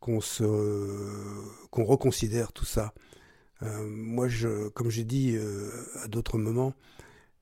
qu'on 0.00 0.20
se, 0.20 0.44
qu'on 1.70 1.84
reconsidère 1.84 2.52
tout 2.52 2.66
ça. 2.66 2.92
Euh, 3.62 3.86
moi, 3.88 4.28
je, 4.28 4.68
comme 4.68 4.90
j'ai 4.90 5.04
dit 5.04 5.34
euh, 5.34 5.70
à 6.02 6.08
d'autres 6.08 6.36
moments 6.36 6.74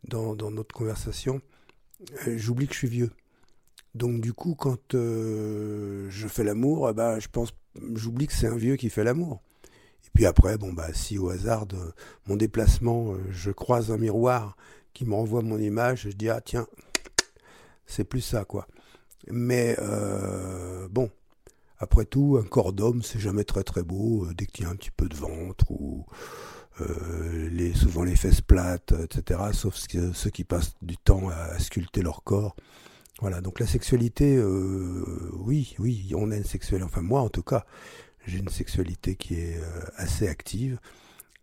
dans, 0.05 0.37
dans, 0.37 0.51
notre 0.51 0.75
conversation, 0.75 1.43
j'oublie 2.27 2.69
que 2.69 2.75
je 2.75 2.79
suis 2.79 2.89
vieux. 2.89 3.11
Donc 3.95 4.21
du 4.21 4.33
coup, 4.33 4.55
quand 4.55 4.93
je 4.93 6.27
fais 6.29 6.45
l'amour, 6.45 6.89
eh 6.91 6.95
ben, 6.95 7.19
je 7.19 7.29
pense 7.29 7.53
j'oublie 7.95 8.27
que 8.27 8.33
c'est 8.33 8.47
un 8.47 8.57
vieux 8.57 8.77
qui 8.77 8.91
fait 8.91 9.05
l'amour. 9.05 9.43
Et 10.05 10.11
puis 10.15 10.27
après, 10.27 10.59
bon 10.59 10.73
bah 10.73 10.93
si 10.93 11.19
au 11.19 11.31
hasard 11.31 11.67
de 11.67 11.79
mon 12.27 12.37
déplacement, 12.37 13.13
euh, 13.13 13.19
je 13.31 13.51
croise 13.51 13.91
un 13.91 13.99
miroir 13.99 14.57
qui 14.93 15.05
me 15.05 15.15
renvoie 15.15 15.43
mon 15.43 15.59
image, 15.59 16.03
je 16.03 16.11
dis 16.11 16.29
ah 16.29 16.41
tiens, 16.41 16.67
c'est 17.87 18.05
plus 18.05 18.21
ça 18.21 18.45
quoi. 18.45 18.67
Mais 19.29 19.77
euh, 19.79 20.89
bon, 20.89 21.11
après 21.79 22.05
tout, 22.05 22.39
un 22.43 22.47
corps 22.47 22.73
d'homme, 22.73 23.03
c'est 23.03 23.21
jamais 23.21 23.45
très 23.45 23.63
très 23.63 23.83
beau 23.83 24.27
euh, 24.27 24.35
dès 24.35 24.47
qu'il 24.47 24.65
y 24.65 24.69
a 24.69 24.71
un 24.71 24.77
petit 24.77 24.91
peu 24.91 25.09
de 25.09 25.17
ventre 25.17 25.71
ou 25.71 26.05
les, 26.81 27.75
souvent 27.75 28.03
les 28.03 28.17
fesses 28.17 28.41
plates, 28.41 28.93
etc. 29.05 29.41
Sauf 29.53 29.77
ceux 29.77 30.31
qui 30.31 30.43
passent 30.43 30.75
du 30.83 30.97
temps 30.97 31.29
à 31.29 31.57
sculpter 31.61 32.03
leur 32.03 32.25
corps. 32.25 32.57
Voilà, 33.23 33.41
donc 33.41 33.61
la 33.61 33.69
sexualité, 33.69 34.35
euh, 34.35 35.31
oui, 35.35 35.77
oui, 35.79 36.11
on 36.17 36.33
a 36.33 36.37
une 36.37 36.43
sexualité, 36.43 36.85
enfin 36.85 37.03
moi 37.03 37.21
en 37.21 37.29
tout 37.29 37.45
cas, 37.45 37.65
j'ai 38.27 38.39
une 38.39 38.49
sexualité 38.49 39.15
qui 39.15 39.35
est 39.35 39.59
euh, 39.59 39.85
assez 39.95 40.27
active 40.27 40.81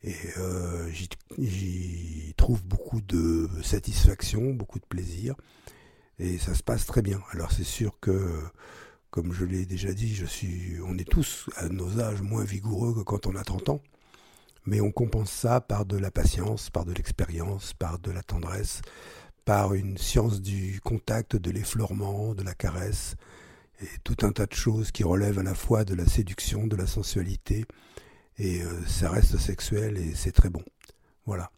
et 0.04 0.14
euh, 0.40 0.92
j'y 1.38 2.34
trouve 2.36 2.62
beaucoup 2.66 3.00
de 3.00 3.48
satisfaction, 3.64 4.54
beaucoup 4.54 4.80
de 4.80 4.86
plaisir 4.86 5.36
et 6.20 6.38
ça 6.38 6.54
se 6.54 6.64
passe 6.64 6.86
très 6.86 7.02
bien. 7.02 7.22
Alors 7.32 7.54
c'est 7.54 7.64
sûr 7.64 7.98
que, 8.02 8.28
comme 9.10 9.32
je 9.32 9.46
l'ai 9.46 9.66
déjà 9.66 9.94
dit, 9.94 10.14
je 10.14 10.26
suis, 10.26 10.82
on 10.86 10.98
est 10.98 11.10
tous 11.10 11.50
à 11.56 11.70
nos 11.70 12.02
âges 12.02 12.22
moins 12.22 12.44
vigoureux 12.44 12.94
que 12.94 13.04
quand 13.04 13.26
on 13.26 13.38
a 13.38 13.44
30 13.46 13.70
ans, 13.70 13.82
mais 14.66 14.82
on 14.82 14.92
compense 14.92 15.32
ça 15.32 15.62
par 15.62 15.86
de 15.86 15.96
la 15.96 16.12
patience, 16.12 16.70
par 16.72 16.84
de 16.84 16.92
l'expérience, 16.92 17.72
par 17.72 18.00
de 18.00 18.12
la 18.12 18.22
tendresse, 18.22 18.82
par 19.50 19.74
une 19.74 19.98
science 19.98 20.44
du 20.44 20.80
contact, 20.84 21.36
de 21.36 21.50
l'effleurement, 21.50 22.36
de 22.36 22.44
la 22.44 22.54
caresse, 22.54 23.16
et 23.82 23.88
tout 24.04 24.18
un 24.22 24.32
tas 24.32 24.46
de 24.46 24.54
choses 24.54 24.92
qui 24.92 25.04
relèvent 25.04 25.40
à 25.40 25.44
la 25.44 25.56
fois 25.56 25.86
de 25.86 25.96
la 25.96 26.06
séduction, 26.06 26.68
de 26.68 26.76
la 26.76 26.86
sensualité, 26.86 27.66
et 28.38 28.62
euh, 28.62 28.86
ça 28.86 29.10
reste 29.10 29.40
sexuel 29.40 29.98
et 29.98 30.14
c'est 30.14 30.34
très 30.34 30.52
bon. 30.52 30.62
Voilà. 31.26 31.50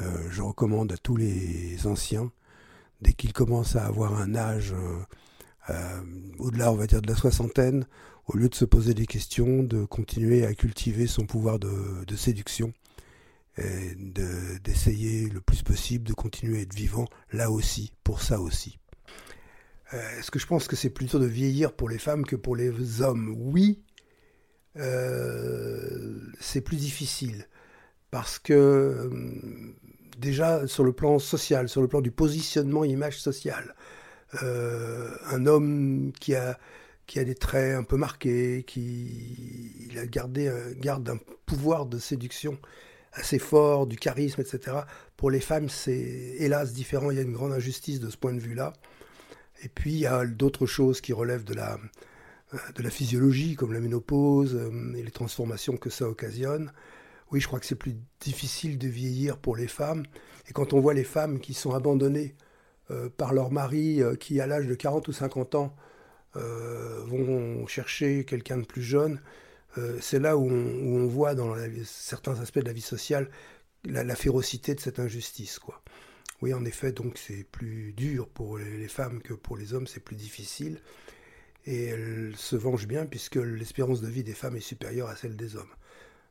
Euh, 0.00 0.26
je 0.32 0.42
recommande 0.42 0.90
à 0.90 0.96
tous 0.96 1.14
les 1.14 1.86
anciens, 1.86 2.32
dès 3.00 3.12
qu'ils 3.12 3.32
commencent 3.32 3.76
à 3.76 3.86
avoir 3.86 4.20
un 4.20 4.34
âge 4.34 4.74
euh, 5.70 6.02
au-delà, 6.40 6.72
on 6.72 6.76
va 6.76 6.88
dire, 6.88 7.00
de 7.00 7.06
la 7.06 7.16
soixantaine, 7.16 7.86
au 8.26 8.36
lieu 8.36 8.48
de 8.48 8.56
se 8.56 8.64
poser 8.64 8.92
des 8.92 9.06
questions, 9.06 9.62
de 9.62 9.84
continuer 9.84 10.44
à 10.44 10.52
cultiver 10.52 11.06
son 11.06 11.26
pouvoir 11.26 11.60
de 11.60 12.16
séduction 12.16 12.72
d'essayer 13.56 15.28
le 15.28 15.40
plus 15.40 15.62
possible 15.62 16.08
de 16.08 16.14
continuer 16.14 16.58
à 16.58 16.62
être 16.62 16.74
vivant 16.74 17.06
là 17.32 17.50
aussi, 17.50 17.92
pour 18.04 18.22
ça 18.22 18.40
aussi. 18.40 18.80
Euh, 19.92 20.18
est-ce 20.18 20.30
que 20.30 20.38
je 20.38 20.46
pense 20.46 20.68
que 20.68 20.76
c'est 20.76 20.90
plutôt 20.90 21.18
de 21.18 21.26
vieillir 21.26 21.72
pour 21.72 21.88
les 21.88 21.98
femmes 21.98 22.24
que 22.24 22.36
pour 22.36 22.54
les 22.54 23.02
hommes? 23.02 23.34
Oui, 23.38 23.82
euh, 24.76 26.18
c'est 26.38 26.60
plus 26.60 26.76
difficile 26.76 27.46
parce 28.10 28.38
que 28.38 28.52
euh, 28.52 29.10
déjà 30.18 30.66
sur 30.66 30.84
le 30.84 30.92
plan 30.92 31.18
social, 31.18 31.68
sur 31.68 31.82
le 31.82 31.88
plan 31.88 32.00
du 32.00 32.10
positionnement 32.10 32.84
image 32.84 33.20
sociale, 33.20 33.74
un 34.42 35.46
homme 35.46 36.12
qui 36.20 36.36
a 36.36 36.56
qui 37.08 37.18
a 37.18 37.24
des 37.24 37.34
traits 37.34 37.74
un 37.74 37.82
peu 37.82 37.96
marqués, 37.96 38.62
qui 38.64 39.88
il 39.90 39.98
a 39.98 40.06
gardé, 40.06 40.52
garde 40.76 41.08
un 41.10 41.18
pouvoir 41.46 41.86
de 41.86 41.98
séduction 41.98 42.56
assez 43.12 43.38
fort, 43.38 43.86
du 43.86 43.96
charisme, 43.96 44.40
etc. 44.40 44.78
Pour 45.16 45.30
les 45.30 45.40
femmes, 45.40 45.68
c'est 45.68 45.92
hélas 46.38 46.72
différent. 46.72 47.10
Il 47.10 47.16
y 47.16 47.20
a 47.20 47.22
une 47.22 47.32
grande 47.32 47.52
injustice 47.52 48.00
de 48.00 48.10
ce 48.10 48.16
point 48.16 48.32
de 48.32 48.40
vue-là. 48.40 48.72
Et 49.62 49.68
puis, 49.68 49.92
il 49.92 49.98
y 49.98 50.06
a 50.06 50.24
d'autres 50.26 50.66
choses 50.66 51.00
qui 51.00 51.12
relèvent 51.12 51.44
de 51.44 51.54
la, 51.54 51.78
euh, 52.54 52.58
de 52.74 52.82
la 52.82 52.90
physiologie, 52.90 53.56
comme 53.56 53.72
la 53.72 53.80
ménopause 53.80 54.54
euh, 54.54 54.94
et 54.94 55.02
les 55.02 55.10
transformations 55.10 55.76
que 55.76 55.90
ça 55.90 56.08
occasionne. 56.08 56.72
Oui, 57.30 57.40
je 57.40 57.46
crois 57.46 57.60
que 57.60 57.66
c'est 57.66 57.74
plus 57.74 57.96
difficile 58.20 58.78
de 58.78 58.88
vieillir 58.88 59.38
pour 59.38 59.56
les 59.56 59.68
femmes. 59.68 60.04
Et 60.48 60.52
quand 60.52 60.72
on 60.72 60.80
voit 60.80 60.94
les 60.94 61.04
femmes 61.04 61.40
qui 61.40 61.54
sont 61.54 61.74
abandonnées 61.74 62.34
euh, 62.90 63.08
par 63.08 63.34
leur 63.34 63.50
mari, 63.50 64.02
qui 64.18 64.40
à 64.40 64.46
l'âge 64.46 64.66
de 64.66 64.74
40 64.74 65.06
ou 65.08 65.12
50 65.12 65.54
ans 65.56 65.76
vont 66.34 67.66
chercher 67.66 68.24
quelqu'un 68.24 68.58
de 68.58 68.64
plus 68.64 68.82
jeune, 68.82 69.20
euh, 69.78 69.98
c'est 70.00 70.18
là 70.18 70.36
où 70.36 70.48
on, 70.50 71.06
voit 71.06 71.34
dans 71.34 71.54
certains 71.84 72.40
aspects 72.40 72.58
de 72.58 72.64
la 72.64 72.72
vie 72.72 72.80
sociale 72.80 73.30
la, 73.84 74.16
férocité 74.16 74.74
de 74.74 74.80
cette 74.80 74.98
injustice. 74.98 75.58
Quoi. 75.58 75.82
Oui, 76.42 76.54
en 76.54 76.64
effet, 76.64 76.92
donc 76.92 77.18
c'est 77.18 77.44
plus 77.44 77.92
dur 77.92 78.28
pour 78.28 78.58
les, 78.58 78.88
femmes 78.88 79.22
que 79.22 79.34
pour 79.34 79.56
les 79.56 79.74
hommes, 79.74 79.86
c'est 79.86 80.00
plus 80.00 80.16
difficile. 80.16 80.80
Et 81.66 81.86
elles 81.86 82.34
se 82.36 82.56
vengent 82.56 82.86
bien 82.86 83.06
puisque 83.06 83.36
l'espérance 83.36 84.00
de 84.00 84.08
vie 84.08 84.24
des 84.24 84.34
femmes 84.34 84.56
est 84.56 84.60
supérieure 84.60 85.08
à 85.08 85.16
celle 85.16 85.36
des 85.36 85.56
hommes. 85.56 85.70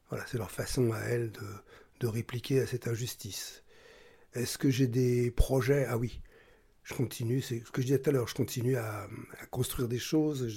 Voilà, 0.10 0.26
c'est 0.28 0.40
leur 0.40 0.52
façon 0.52 0.92
à 0.92 1.00
elles 1.02 1.32
de, 2.00 2.08
répliquer 2.08 2.62
à 2.62 2.68
cette 2.68 2.88
injustice. 2.88 3.64
Est-ce 4.34 4.58
que 4.58 4.70
j'ai 4.70 4.88
des 4.88 5.32
projets? 5.32 5.86
Ah 5.88 5.98
oui, 5.98 6.22
je 6.84 6.96
continue, 6.96 7.42
c'est 7.42 7.64
ce 7.66 7.72
que 7.72 7.82
je 7.82 7.88
disais 7.88 8.00
tout 8.00 8.10
à 8.10 8.14
l'heure, 8.14 8.28
je 8.28 8.34
continue 8.34 8.78
à, 8.78 9.08
construire 9.52 9.88
des 9.88 10.00
choses. 10.00 10.48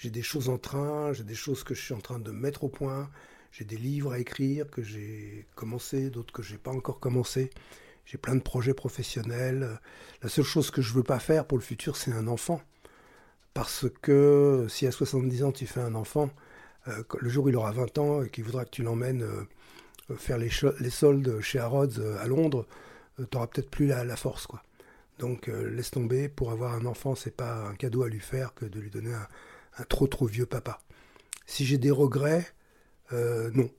J'ai 0.00 0.10
des 0.10 0.22
choses 0.22 0.48
en 0.48 0.56
train, 0.56 1.12
j'ai 1.12 1.24
des 1.24 1.34
choses 1.34 1.62
que 1.62 1.74
je 1.74 1.82
suis 1.82 1.92
en 1.92 2.00
train 2.00 2.18
de 2.18 2.30
mettre 2.30 2.64
au 2.64 2.70
point, 2.70 3.10
j'ai 3.52 3.66
des 3.66 3.76
livres 3.76 4.12
à 4.12 4.18
écrire 4.18 4.66
que 4.70 4.82
j'ai 4.82 5.46
commencé, 5.54 6.08
d'autres 6.08 6.32
que 6.32 6.42
j'ai 6.42 6.56
pas 6.56 6.70
encore 6.70 7.00
commencé. 7.00 7.50
J'ai 8.06 8.16
plein 8.16 8.34
de 8.34 8.40
projets 8.40 8.72
professionnels. 8.72 9.78
La 10.22 10.30
seule 10.30 10.46
chose 10.46 10.70
que 10.70 10.80
je 10.80 10.94
veux 10.94 11.02
pas 11.02 11.18
faire 11.18 11.44
pour 11.44 11.58
le 11.58 11.62
futur, 11.62 11.96
c'est 11.96 12.12
un 12.12 12.28
enfant. 12.28 12.62
Parce 13.52 13.86
que 14.00 14.66
si 14.70 14.86
à 14.86 14.90
70 14.90 15.44
ans 15.44 15.52
tu 15.52 15.66
fais 15.66 15.80
un 15.80 15.94
enfant, 15.94 16.30
euh, 16.88 17.02
le 17.20 17.28
jour 17.28 17.44
où 17.44 17.48
il 17.50 17.56
aura 17.56 17.72
20 17.72 17.98
ans 17.98 18.22
et 18.22 18.30
qu'il 18.30 18.44
voudra 18.44 18.64
que 18.64 18.70
tu 18.70 18.82
l'emmènes 18.82 19.22
euh, 19.22 20.16
faire 20.16 20.38
les, 20.38 20.48
soldes 20.48 21.40
chez 21.42 21.58
Harrods 21.58 21.98
euh, 21.98 22.16
à 22.22 22.26
Londres, 22.26 22.66
tu 23.18 23.24
n'auras 23.34 23.48
peut-être 23.48 23.68
plus 23.68 23.86
la, 23.86 24.16
force. 24.16 24.46
quoi. 24.46 24.62
Donc 25.18 25.48
laisse 25.48 25.90
tomber, 25.90 26.30
pour 26.30 26.52
avoir 26.52 26.72
un 26.72 26.86
enfant, 26.86 27.14
c'est 27.14 27.36
pas 27.36 27.68
un 27.68 27.74
cadeau 27.74 28.02
à 28.02 28.08
lui 28.08 28.20
faire 28.20 28.54
que 28.54 28.64
de 28.64 28.80
lui 28.80 28.88
donner 28.88 29.12
un, 29.12 29.28
un 29.78 29.84
trop 29.84 30.06
trop 30.06 30.26
vieux 30.26 30.46
papa. 30.46 30.80
Si 31.46 31.64
j'ai 31.64 31.78
des 31.78 31.90
regrets, 31.90 32.46
euh, 33.12 33.50
non. 33.54 33.70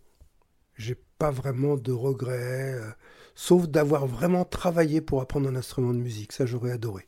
J'ai 0.77 0.95
pas 1.17 1.31
vraiment 1.31 1.77
de 1.77 1.91
regrets, 1.91 2.73
euh, 2.73 2.89
sauf 3.35 3.67
d'avoir 3.67 4.07
vraiment 4.07 4.45
travaillé 4.45 5.01
pour 5.01 5.21
apprendre 5.21 5.47
un 5.47 5.55
instrument 5.55 5.93
de 5.93 5.99
musique. 5.99 6.31
Ça, 6.31 6.45
j'aurais 6.45 6.71
adoré. 6.71 7.07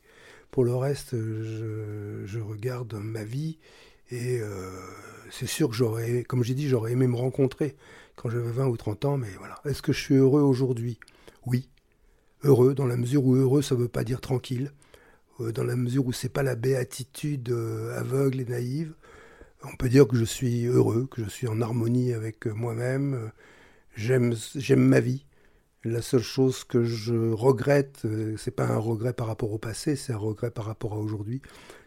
Pour 0.50 0.64
le 0.64 0.74
reste, 0.74 1.10
je, 1.12 2.38
regarde 2.38 2.94
ma 2.94 3.24
vie 3.24 3.58
Et 4.10 4.38
euh, 4.40 4.70
c'est 5.30 5.46
sûr 5.48 5.68
que 5.68 5.74
j'aurais, 5.74 6.22
comme 6.24 6.44
j'ai 6.44 6.54
dit, 6.54 6.68
j'aurais 6.68 6.92
aimé 6.92 7.08
me 7.08 7.16
rencontrer 7.16 7.76
quand 8.16 8.30
j'avais 8.30 8.50
20 8.50 8.66
ou 8.66 8.76
30 8.76 9.04
ans, 9.06 9.16
mais 9.18 9.30
voilà. 9.38 9.60
Est-ce 9.64 9.82
que 9.82 9.92
je 9.92 10.00
suis 10.00 10.14
heureux 10.14 10.42
aujourd'hui? 10.42 11.00
Oui. 11.46 11.68
Heureux, 12.44 12.74
dans 12.74 12.86
la 12.86 12.96
mesure 12.96 13.24
où 13.24 13.34
heureux, 13.34 13.62
ça 13.62 13.74
ne 13.74 13.80
veut 13.80 13.88
pas 13.88 14.04
dire 14.04 14.20
tranquille. 14.20 14.72
Euh, 15.40 15.52
dans 15.52 15.64
la 15.64 15.76
mesure 15.76 16.06
où 16.06 16.12
c'est 16.12 16.28
pas 16.28 16.42
la 16.42 16.54
béatitude 16.54 17.50
euh, 17.50 17.98
aveugle 17.98 18.40
et 18.40 18.44
naïve. 18.44 18.94
On 19.64 19.76
peut 19.76 19.88
dire 19.88 20.06
que 20.06 20.16
je 20.16 20.24
suis 20.24 20.66
heureux, 20.66 21.08
que 21.10 21.24
je 21.24 21.28
suis 21.28 21.48
en 21.48 21.60
harmonie 21.60 22.12
avec 22.12 22.46
moi-même. 22.46 23.30
J'aime, 23.96 24.34
ma 24.76 25.00
vie. 25.00 25.24
La 25.84 26.02
seule 26.02 26.22
chose 26.22 26.64
que 26.64 26.84
je 26.84 27.32
regrette, 27.32 28.02
euh, 28.04 28.36
c'est 28.36 28.50
pas 28.50 28.66
un 28.66 28.78
regret 28.78 29.12
par 29.12 29.26
rapport 29.26 29.52
au 29.52 29.58
passé, 29.58 29.96
c'est 29.96 30.12
un 30.12 30.18
regret 30.18 30.50
par 30.50 30.64
rapport 30.66 30.94
à 30.94 30.98
aujourd'hui, 30.98 31.42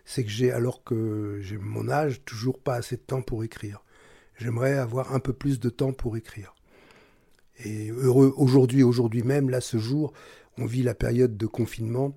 c'est 0.06 0.24
que 0.24 0.30
j'ai, 0.30 0.51
alors 0.51 0.84
que 0.84 1.39
j'ai 1.42 1.58
mon 1.58 1.89
âge, 1.89 2.24
toujours 2.24 2.60
pas 2.60 2.75
assez 2.75 2.98
de 2.98 3.01
temps 3.01 3.24
pour 3.24 3.44
écrire. 3.44 3.84
J'aimerais 4.38 4.77
avoir 4.77 5.16
un 5.16 5.20
peu 5.20 5.34
plus 5.34 5.60
de 5.60 5.70
temps 5.70 5.94
pour 5.94 6.16
écrire. 6.16 6.54
Et 7.63 7.89
heureux 7.89 8.34
aujourd'hui, 8.38 8.84
aujourd'hui 8.84 9.24
même, 9.24 9.50
là, 9.50 9.62
ce 9.62 9.77
jour, 9.77 10.13
on 10.60 10.66
vit 10.66 10.84
la 10.84 10.94
période 10.94 11.38
de 11.38 11.48
confinement 11.48 12.16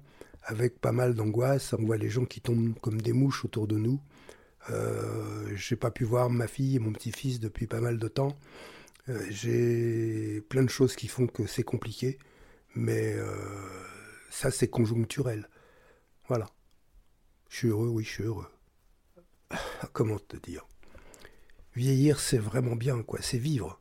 avec 0.50 0.80
pas 0.80 0.92
mal 0.92 1.14
d'angoisse. 1.14 1.72
On 1.72 1.84
voit 1.84 1.96
les 1.96 2.10
gens 2.10 2.24
qui 2.24 2.40
tombent 2.40 2.78
comme 2.80 3.00
des 3.00 3.12
mouches 3.12 3.44
autour 3.44 3.66
de 3.68 3.76
nous. 3.76 4.00
Euh, 4.68 5.50
j'ai 5.54 5.76
pas 5.76 5.90
pu 5.90 6.04
voir 6.04 6.28
ma 6.28 6.48
fille 6.48 6.76
et 6.76 6.78
mon 6.78 6.92
petit-fils 6.92 7.38
depuis 7.40 7.66
pas 7.66 7.80
mal 7.80 7.98
de 7.98 8.08
temps. 8.08 8.36
Euh, 9.08 9.24
j'ai 9.30 10.42
plein 10.48 10.64
de 10.64 10.68
choses 10.68 10.96
qui 10.96 11.08
font 11.08 11.26
que 11.26 11.46
c'est 11.46 11.62
compliqué, 11.62 12.18
mais 12.74 13.14
euh, 13.14 13.32
ça 14.28 14.50
c'est 14.50 14.68
conjoncturel. 14.68 15.48
Voilà. 16.28 16.46
Je 17.48 17.56
suis 17.56 17.68
heureux, 17.68 17.88
oui, 17.88 18.04
je 18.04 18.10
suis 18.10 18.24
heureux. 18.24 18.50
Comment 19.92 20.18
te 20.18 20.36
dire? 20.36 20.66
Vieillir, 21.76 22.18
c'est 22.18 22.38
vraiment 22.38 22.76
bien, 22.76 23.02
quoi. 23.02 23.20
C'est 23.22 23.38
vivre. 23.38 23.80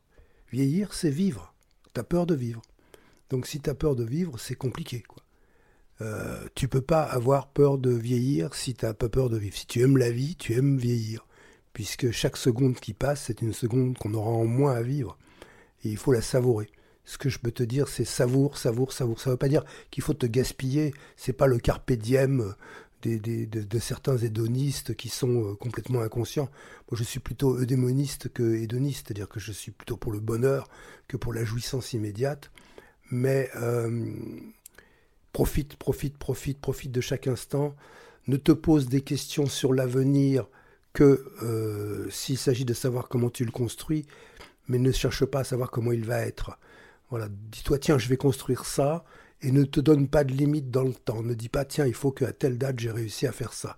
Vieillir, 0.52 0.94
c'est 0.94 1.10
vivre. 1.10 1.54
T'as 1.94 2.04
peur 2.04 2.28
de 2.28 2.36
vivre. 2.36 2.62
Donc 3.32 3.48
si 3.48 3.60
t'as 3.60 3.74
peur 3.74 3.96
de 3.96 4.04
vivre, 4.04 4.40
c'est 4.40 4.56
compliqué. 4.56 5.04
Euh, 6.02 6.48
tu 6.56 6.68
peux 6.68 6.82
pas 6.82 7.04
avoir 7.04 7.48
peur 7.48 7.78
de 7.78 7.92
vieillir 7.92 8.54
si 8.56 8.74
t'as 8.74 8.94
pas 8.94 9.10
peur 9.10 9.30
de 9.30 9.38
vivre. 9.38 9.56
Si 9.56 9.66
tu 9.66 9.82
aimes 9.82 9.98
la 9.98 10.12
vie, 10.12 10.36
tu 10.36 10.54
aimes 10.54 10.78
vieillir 10.78 11.26
puisque 11.74 12.12
chaque 12.12 12.38
seconde 12.38 12.76
qui 12.76 12.94
passe, 12.94 13.24
c'est 13.28 13.42
une 13.42 13.54
seconde 13.54 13.98
qu'on 13.98 14.14
aura 14.14 14.32
en 14.32 14.46
moins 14.46 14.74
à 14.74 14.82
vivre, 14.82 15.18
et 15.84 15.90
il 15.90 15.98
faut 15.98 16.12
la 16.12 16.22
savourer. 16.22 16.70
Ce 17.06 17.18
que 17.18 17.30
je 17.30 17.40
peux 17.40 17.52
te 17.52 17.64
dire, 17.64 17.88
c'est 17.88 18.06
savoure, 18.06 18.58
savoure, 18.58 18.92
savoure. 18.92 19.20
Ça 19.20 19.30
ne 19.30 19.34
veut 19.34 19.38
pas 19.38 19.48
dire 19.48 19.64
qu'il 19.90 20.04
faut 20.04 20.14
te 20.14 20.26
gaspiller, 20.26 20.94
c'est 21.16 21.34
pas 21.34 21.48
le 21.48 21.58
carpe 21.58 21.92
diem 21.94 22.54
de, 23.02 23.80
certains 23.80 24.18
hédonistes 24.18 24.94
qui 24.94 25.08
sont 25.08 25.52
euh, 25.52 25.56
complètement 25.56 26.02
inconscients. 26.02 26.50
Moi, 26.92 26.98
je 26.98 27.04
suis 27.04 27.22
plutôt 27.22 27.58
eudémoniste 27.58 28.28
que 28.28 28.56
hédoniste, 28.56 29.08
c'est-à-dire 29.08 29.30
que 29.30 29.40
je 29.40 29.54
suis 29.54 29.72
plutôt 29.72 29.96
pour 29.96 30.12
le 30.12 30.20
bonheur 30.20 30.68
que 31.08 31.16
pour 31.16 31.34
la 31.34 31.46
jouissance 31.46 31.94
immédiate. 31.94 32.52
Mais 33.10 33.50
euh, 33.56 34.14
profite, 35.34 35.76
profite, 35.76 36.18
profite, 36.18 36.60
profite 36.60 36.92
de 36.92 37.02
chaque 37.02 37.28
instant. 37.28 37.76
Ne 38.28 38.38
te 38.38 38.52
pose 38.52 38.88
des 38.88 39.02
questions 39.02 39.48
sur 39.48 39.74
l'avenir 39.74 40.48
que 40.94 41.32
euh, 41.44 42.10
s'il 42.10 42.38
s'agit 42.38 42.66
de 42.66 42.74
savoir 42.74 43.08
comment 43.08 43.30
tu 43.30 43.46
le 43.46 43.52
construis, 43.52 44.06
mais 44.68 44.78
ne 44.78 44.92
cherche 44.92 45.26
pas 45.26 45.40
à 45.40 45.44
savoir 45.44 45.72
comment 45.72 45.92
il 45.92 46.06
va 46.06 46.20
être. 46.20 46.58
Voilà, 47.10 47.28
dis-toi 47.52 47.80
tiens, 47.80 47.98
je 47.98 48.08
vais 48.08 48.18
construire 48.18 48.66
ça 48.66 49.04
et 49.42 49.52
ne 49.52 49.64
te 49.64 49.80
donne 49.80 50.08
pas 50.08 50.24
de 50.24 50.34
limite 50.34 50.70
dans 50.70 50.84
le 50.84 50.94
temps. 50.94 51.24
Ne 51.24 51.34
dis 51.34 51.50
pas 51.50 51.66
tiens, 51.66 51.86
il 51.86 51.94
faut 51.94 52.12
qu'à 52.12 52.34
telle 52.34 52.58
date 52.58 52.80
j'ai 52.80 52.92
réussi 52.92 53.26
à 53.28 53.32
faire 53.32 53.54
ça. 53.54 53.78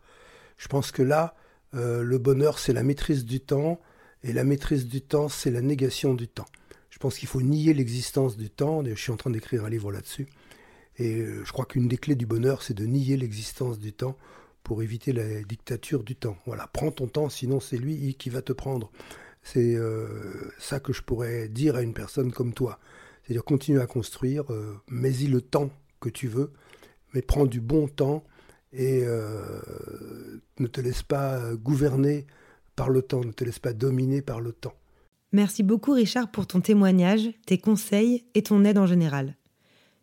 Je 0.58 0.68
pense 0.68 0.92
que 0.92 1.02
là, 1.02 1.36
euh, 1.76 2.04
le 2.04 2.18
bonheur 2.18 2.60
c'est 2.60 2.74
la 2.74 2.84
maîtrise 2.84 3.26
du 3.26 3.40
temps 3.40 3.80
et 4.24 4.34
la 4.34 4.44
maîtrise 4.44 4.88
du 4.88 5.02
temps 5.02 5.30
c'est 5.30 5.52
la 5.52 5.62
négation 5.62 6.14
du 6.14 6.28
temps. 6.28 6.48
Je 6.90 7.00
pense 7.00 7.18
qu'il 7.18 7.28
faut 7.30 7.42
nier 7.42 7.74
l'existence 7.74 8.38
du 8.38 8.50
temps. 8.50 8.84
Je 8.84 8.94
suis 8.96 9.12
en 9.12 9.18
train 9.18 9.32
d'écrire 9.32 9.66
un 9.66 9.70
livre 9.70 9.92
là-dessus. 9.92 10.28
Et 11.02 11.16
euh, 11.16 11.44
je 11.44 11.52
crois 11.52 11.66
qu'une 11.66 11.88
des 11.88 11.98
clés 11.98 12.16
du 12.16 12.26
bonheur, 12.26 12.62
c'est 12.62 12.76
de 12.76 12.86
nier 12.86 13.18
l'existence 13.18 13.80
du 13.80 13.92
temps 13.92 14.16
pour 14.64 14.84
éviter 14.84 15.14
la 15.14 15.42
dictature 15.42 16.04
du 16.04 16.16
temps. 16.16 16.38
Voilà, 16.46 16.68
prends 16.68 16.92
ton 16.92 17.08
temps, 17.08 17.30
sinon 17.30 17.60
c'est 17.60 17.78
lui 17.78 18.14
qui 18.16 18.30
va 18.30 18.42
te 18.42 18.54
prendre. 18.54 18.92
C'est 19.44 19.76
euh, 19.76 20.52
ça 20.60 20.80
que 20.80 20.94
je 20.94 21.02
pourrais 21.02 21.48
dire 21.48 21.76
à 21.76 21.82
une 21.82 21.94
personne 21.94 22.32
comme 22.32 22.54
toi. 22.54 22.80
C'est-à-dire 23.24 23.44
continue 23.44 23.80
à 23.80 23.88
construire, 23.88 24.52
euh, 24.52 24.76
mets-y 24.88 25.28
le 25.28 25.42
temps 25.42 25.72
que 26.00 26.10
tu 26.10 26.28
veux, 26.28 26.52
mais 27.14 27.22
prends 27.22 27.46
du 27.46 27.62
bon 27.62 27.88
temps 27.88 28.24
et 28.72 29.02
euh, 29.04 29.60
ne 30.60 30.68
te 30.68 30.80
laisse 30.80 31.04
pas 31.04 31.54
gouverner 31.56 32.28
par 32.76 32.90
le 32.90 33.02
temps, 33.02 33.24
ne 33.24 33.32
te 33.32 33.44
laisse 33.44 33.60
pas 33.60 33.74
dominer 33.74 34.22
par 34.22 34.42
le 34.42 34.54
temps. 34.54 34.74
Merci 35.34 35.64
beaucoup 35.64 35.94
Richard 35.94 36.30
pour 36.30 36.46
ton 36.46 36.62
témoignage, 36.62 37.30
tes 37.46 37.58
conseils 37.58 38.26
et 38.36 38.44
ton 38.44 38.64
aide 38.64 38.78
en 38.78 38.86
général. 38.86 39.36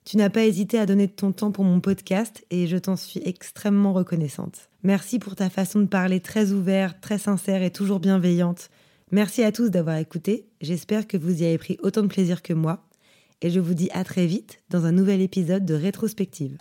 Tu 0.08 0.16
n'as 0.16 0.30
pas 0.30 0.46
hésité 0.46 0.78
à 0.78 0.86
donner 0.86 1.06
de 1.06 1.12
ton 1.12 1.32
temps 1.32 1.52
pour 1.52 1.64
mon 1.64 1.80
podcast 1.80 2.42
et 2.50 2.66
je 2.66 2.78
t'en 2.78 2.96
suis 2.96 3.20
extrêmement 3.26 3.92
reconnaissante. 3.92 4.70
Merci 4.82 5.18
pour 5.18 5.36
ta 5.36 5.50
façon 5.50 5.80
de 5.80 5.84
parler 5.84 6.20
très 6.20 6.52
ouverte, 6.52 6.96
très 7.02 7.18
sincère 7.18 7.62
et 7.62 7.70
toujours 7.70 8.00
bienveillante. 8.00 8.70
Merci 9.10 9.42
à 9.42 9.52
tous 9.52 9.68
d'avoir 9.68 9.98
écouté. 9.98 10.46
J'espère 10.62 11.06
que 11.06 11.18
vous 11.18 11.42
y 11.42 11.44
avez 11.44 11.58
pris 11.58 11.76
autant 11.82 12.00
de 12.00 12.06
plaisir 12.06 12.40
que 12.40 12.54
moi. 12.54 12.88
Et 13.42 13.50
je 13.50 13.60
vous 13.60 13.74
dis 13.74 13.90
à 13.92 14.02
très 14.02 14.24
vite 14.24 14.62
dans 14.70 14.86
un 14.86 14.92
nouvel 14.92 15.20
épisode 15.20 15.66
de 15.66 15.74
Rétrospective. 15.74 16.56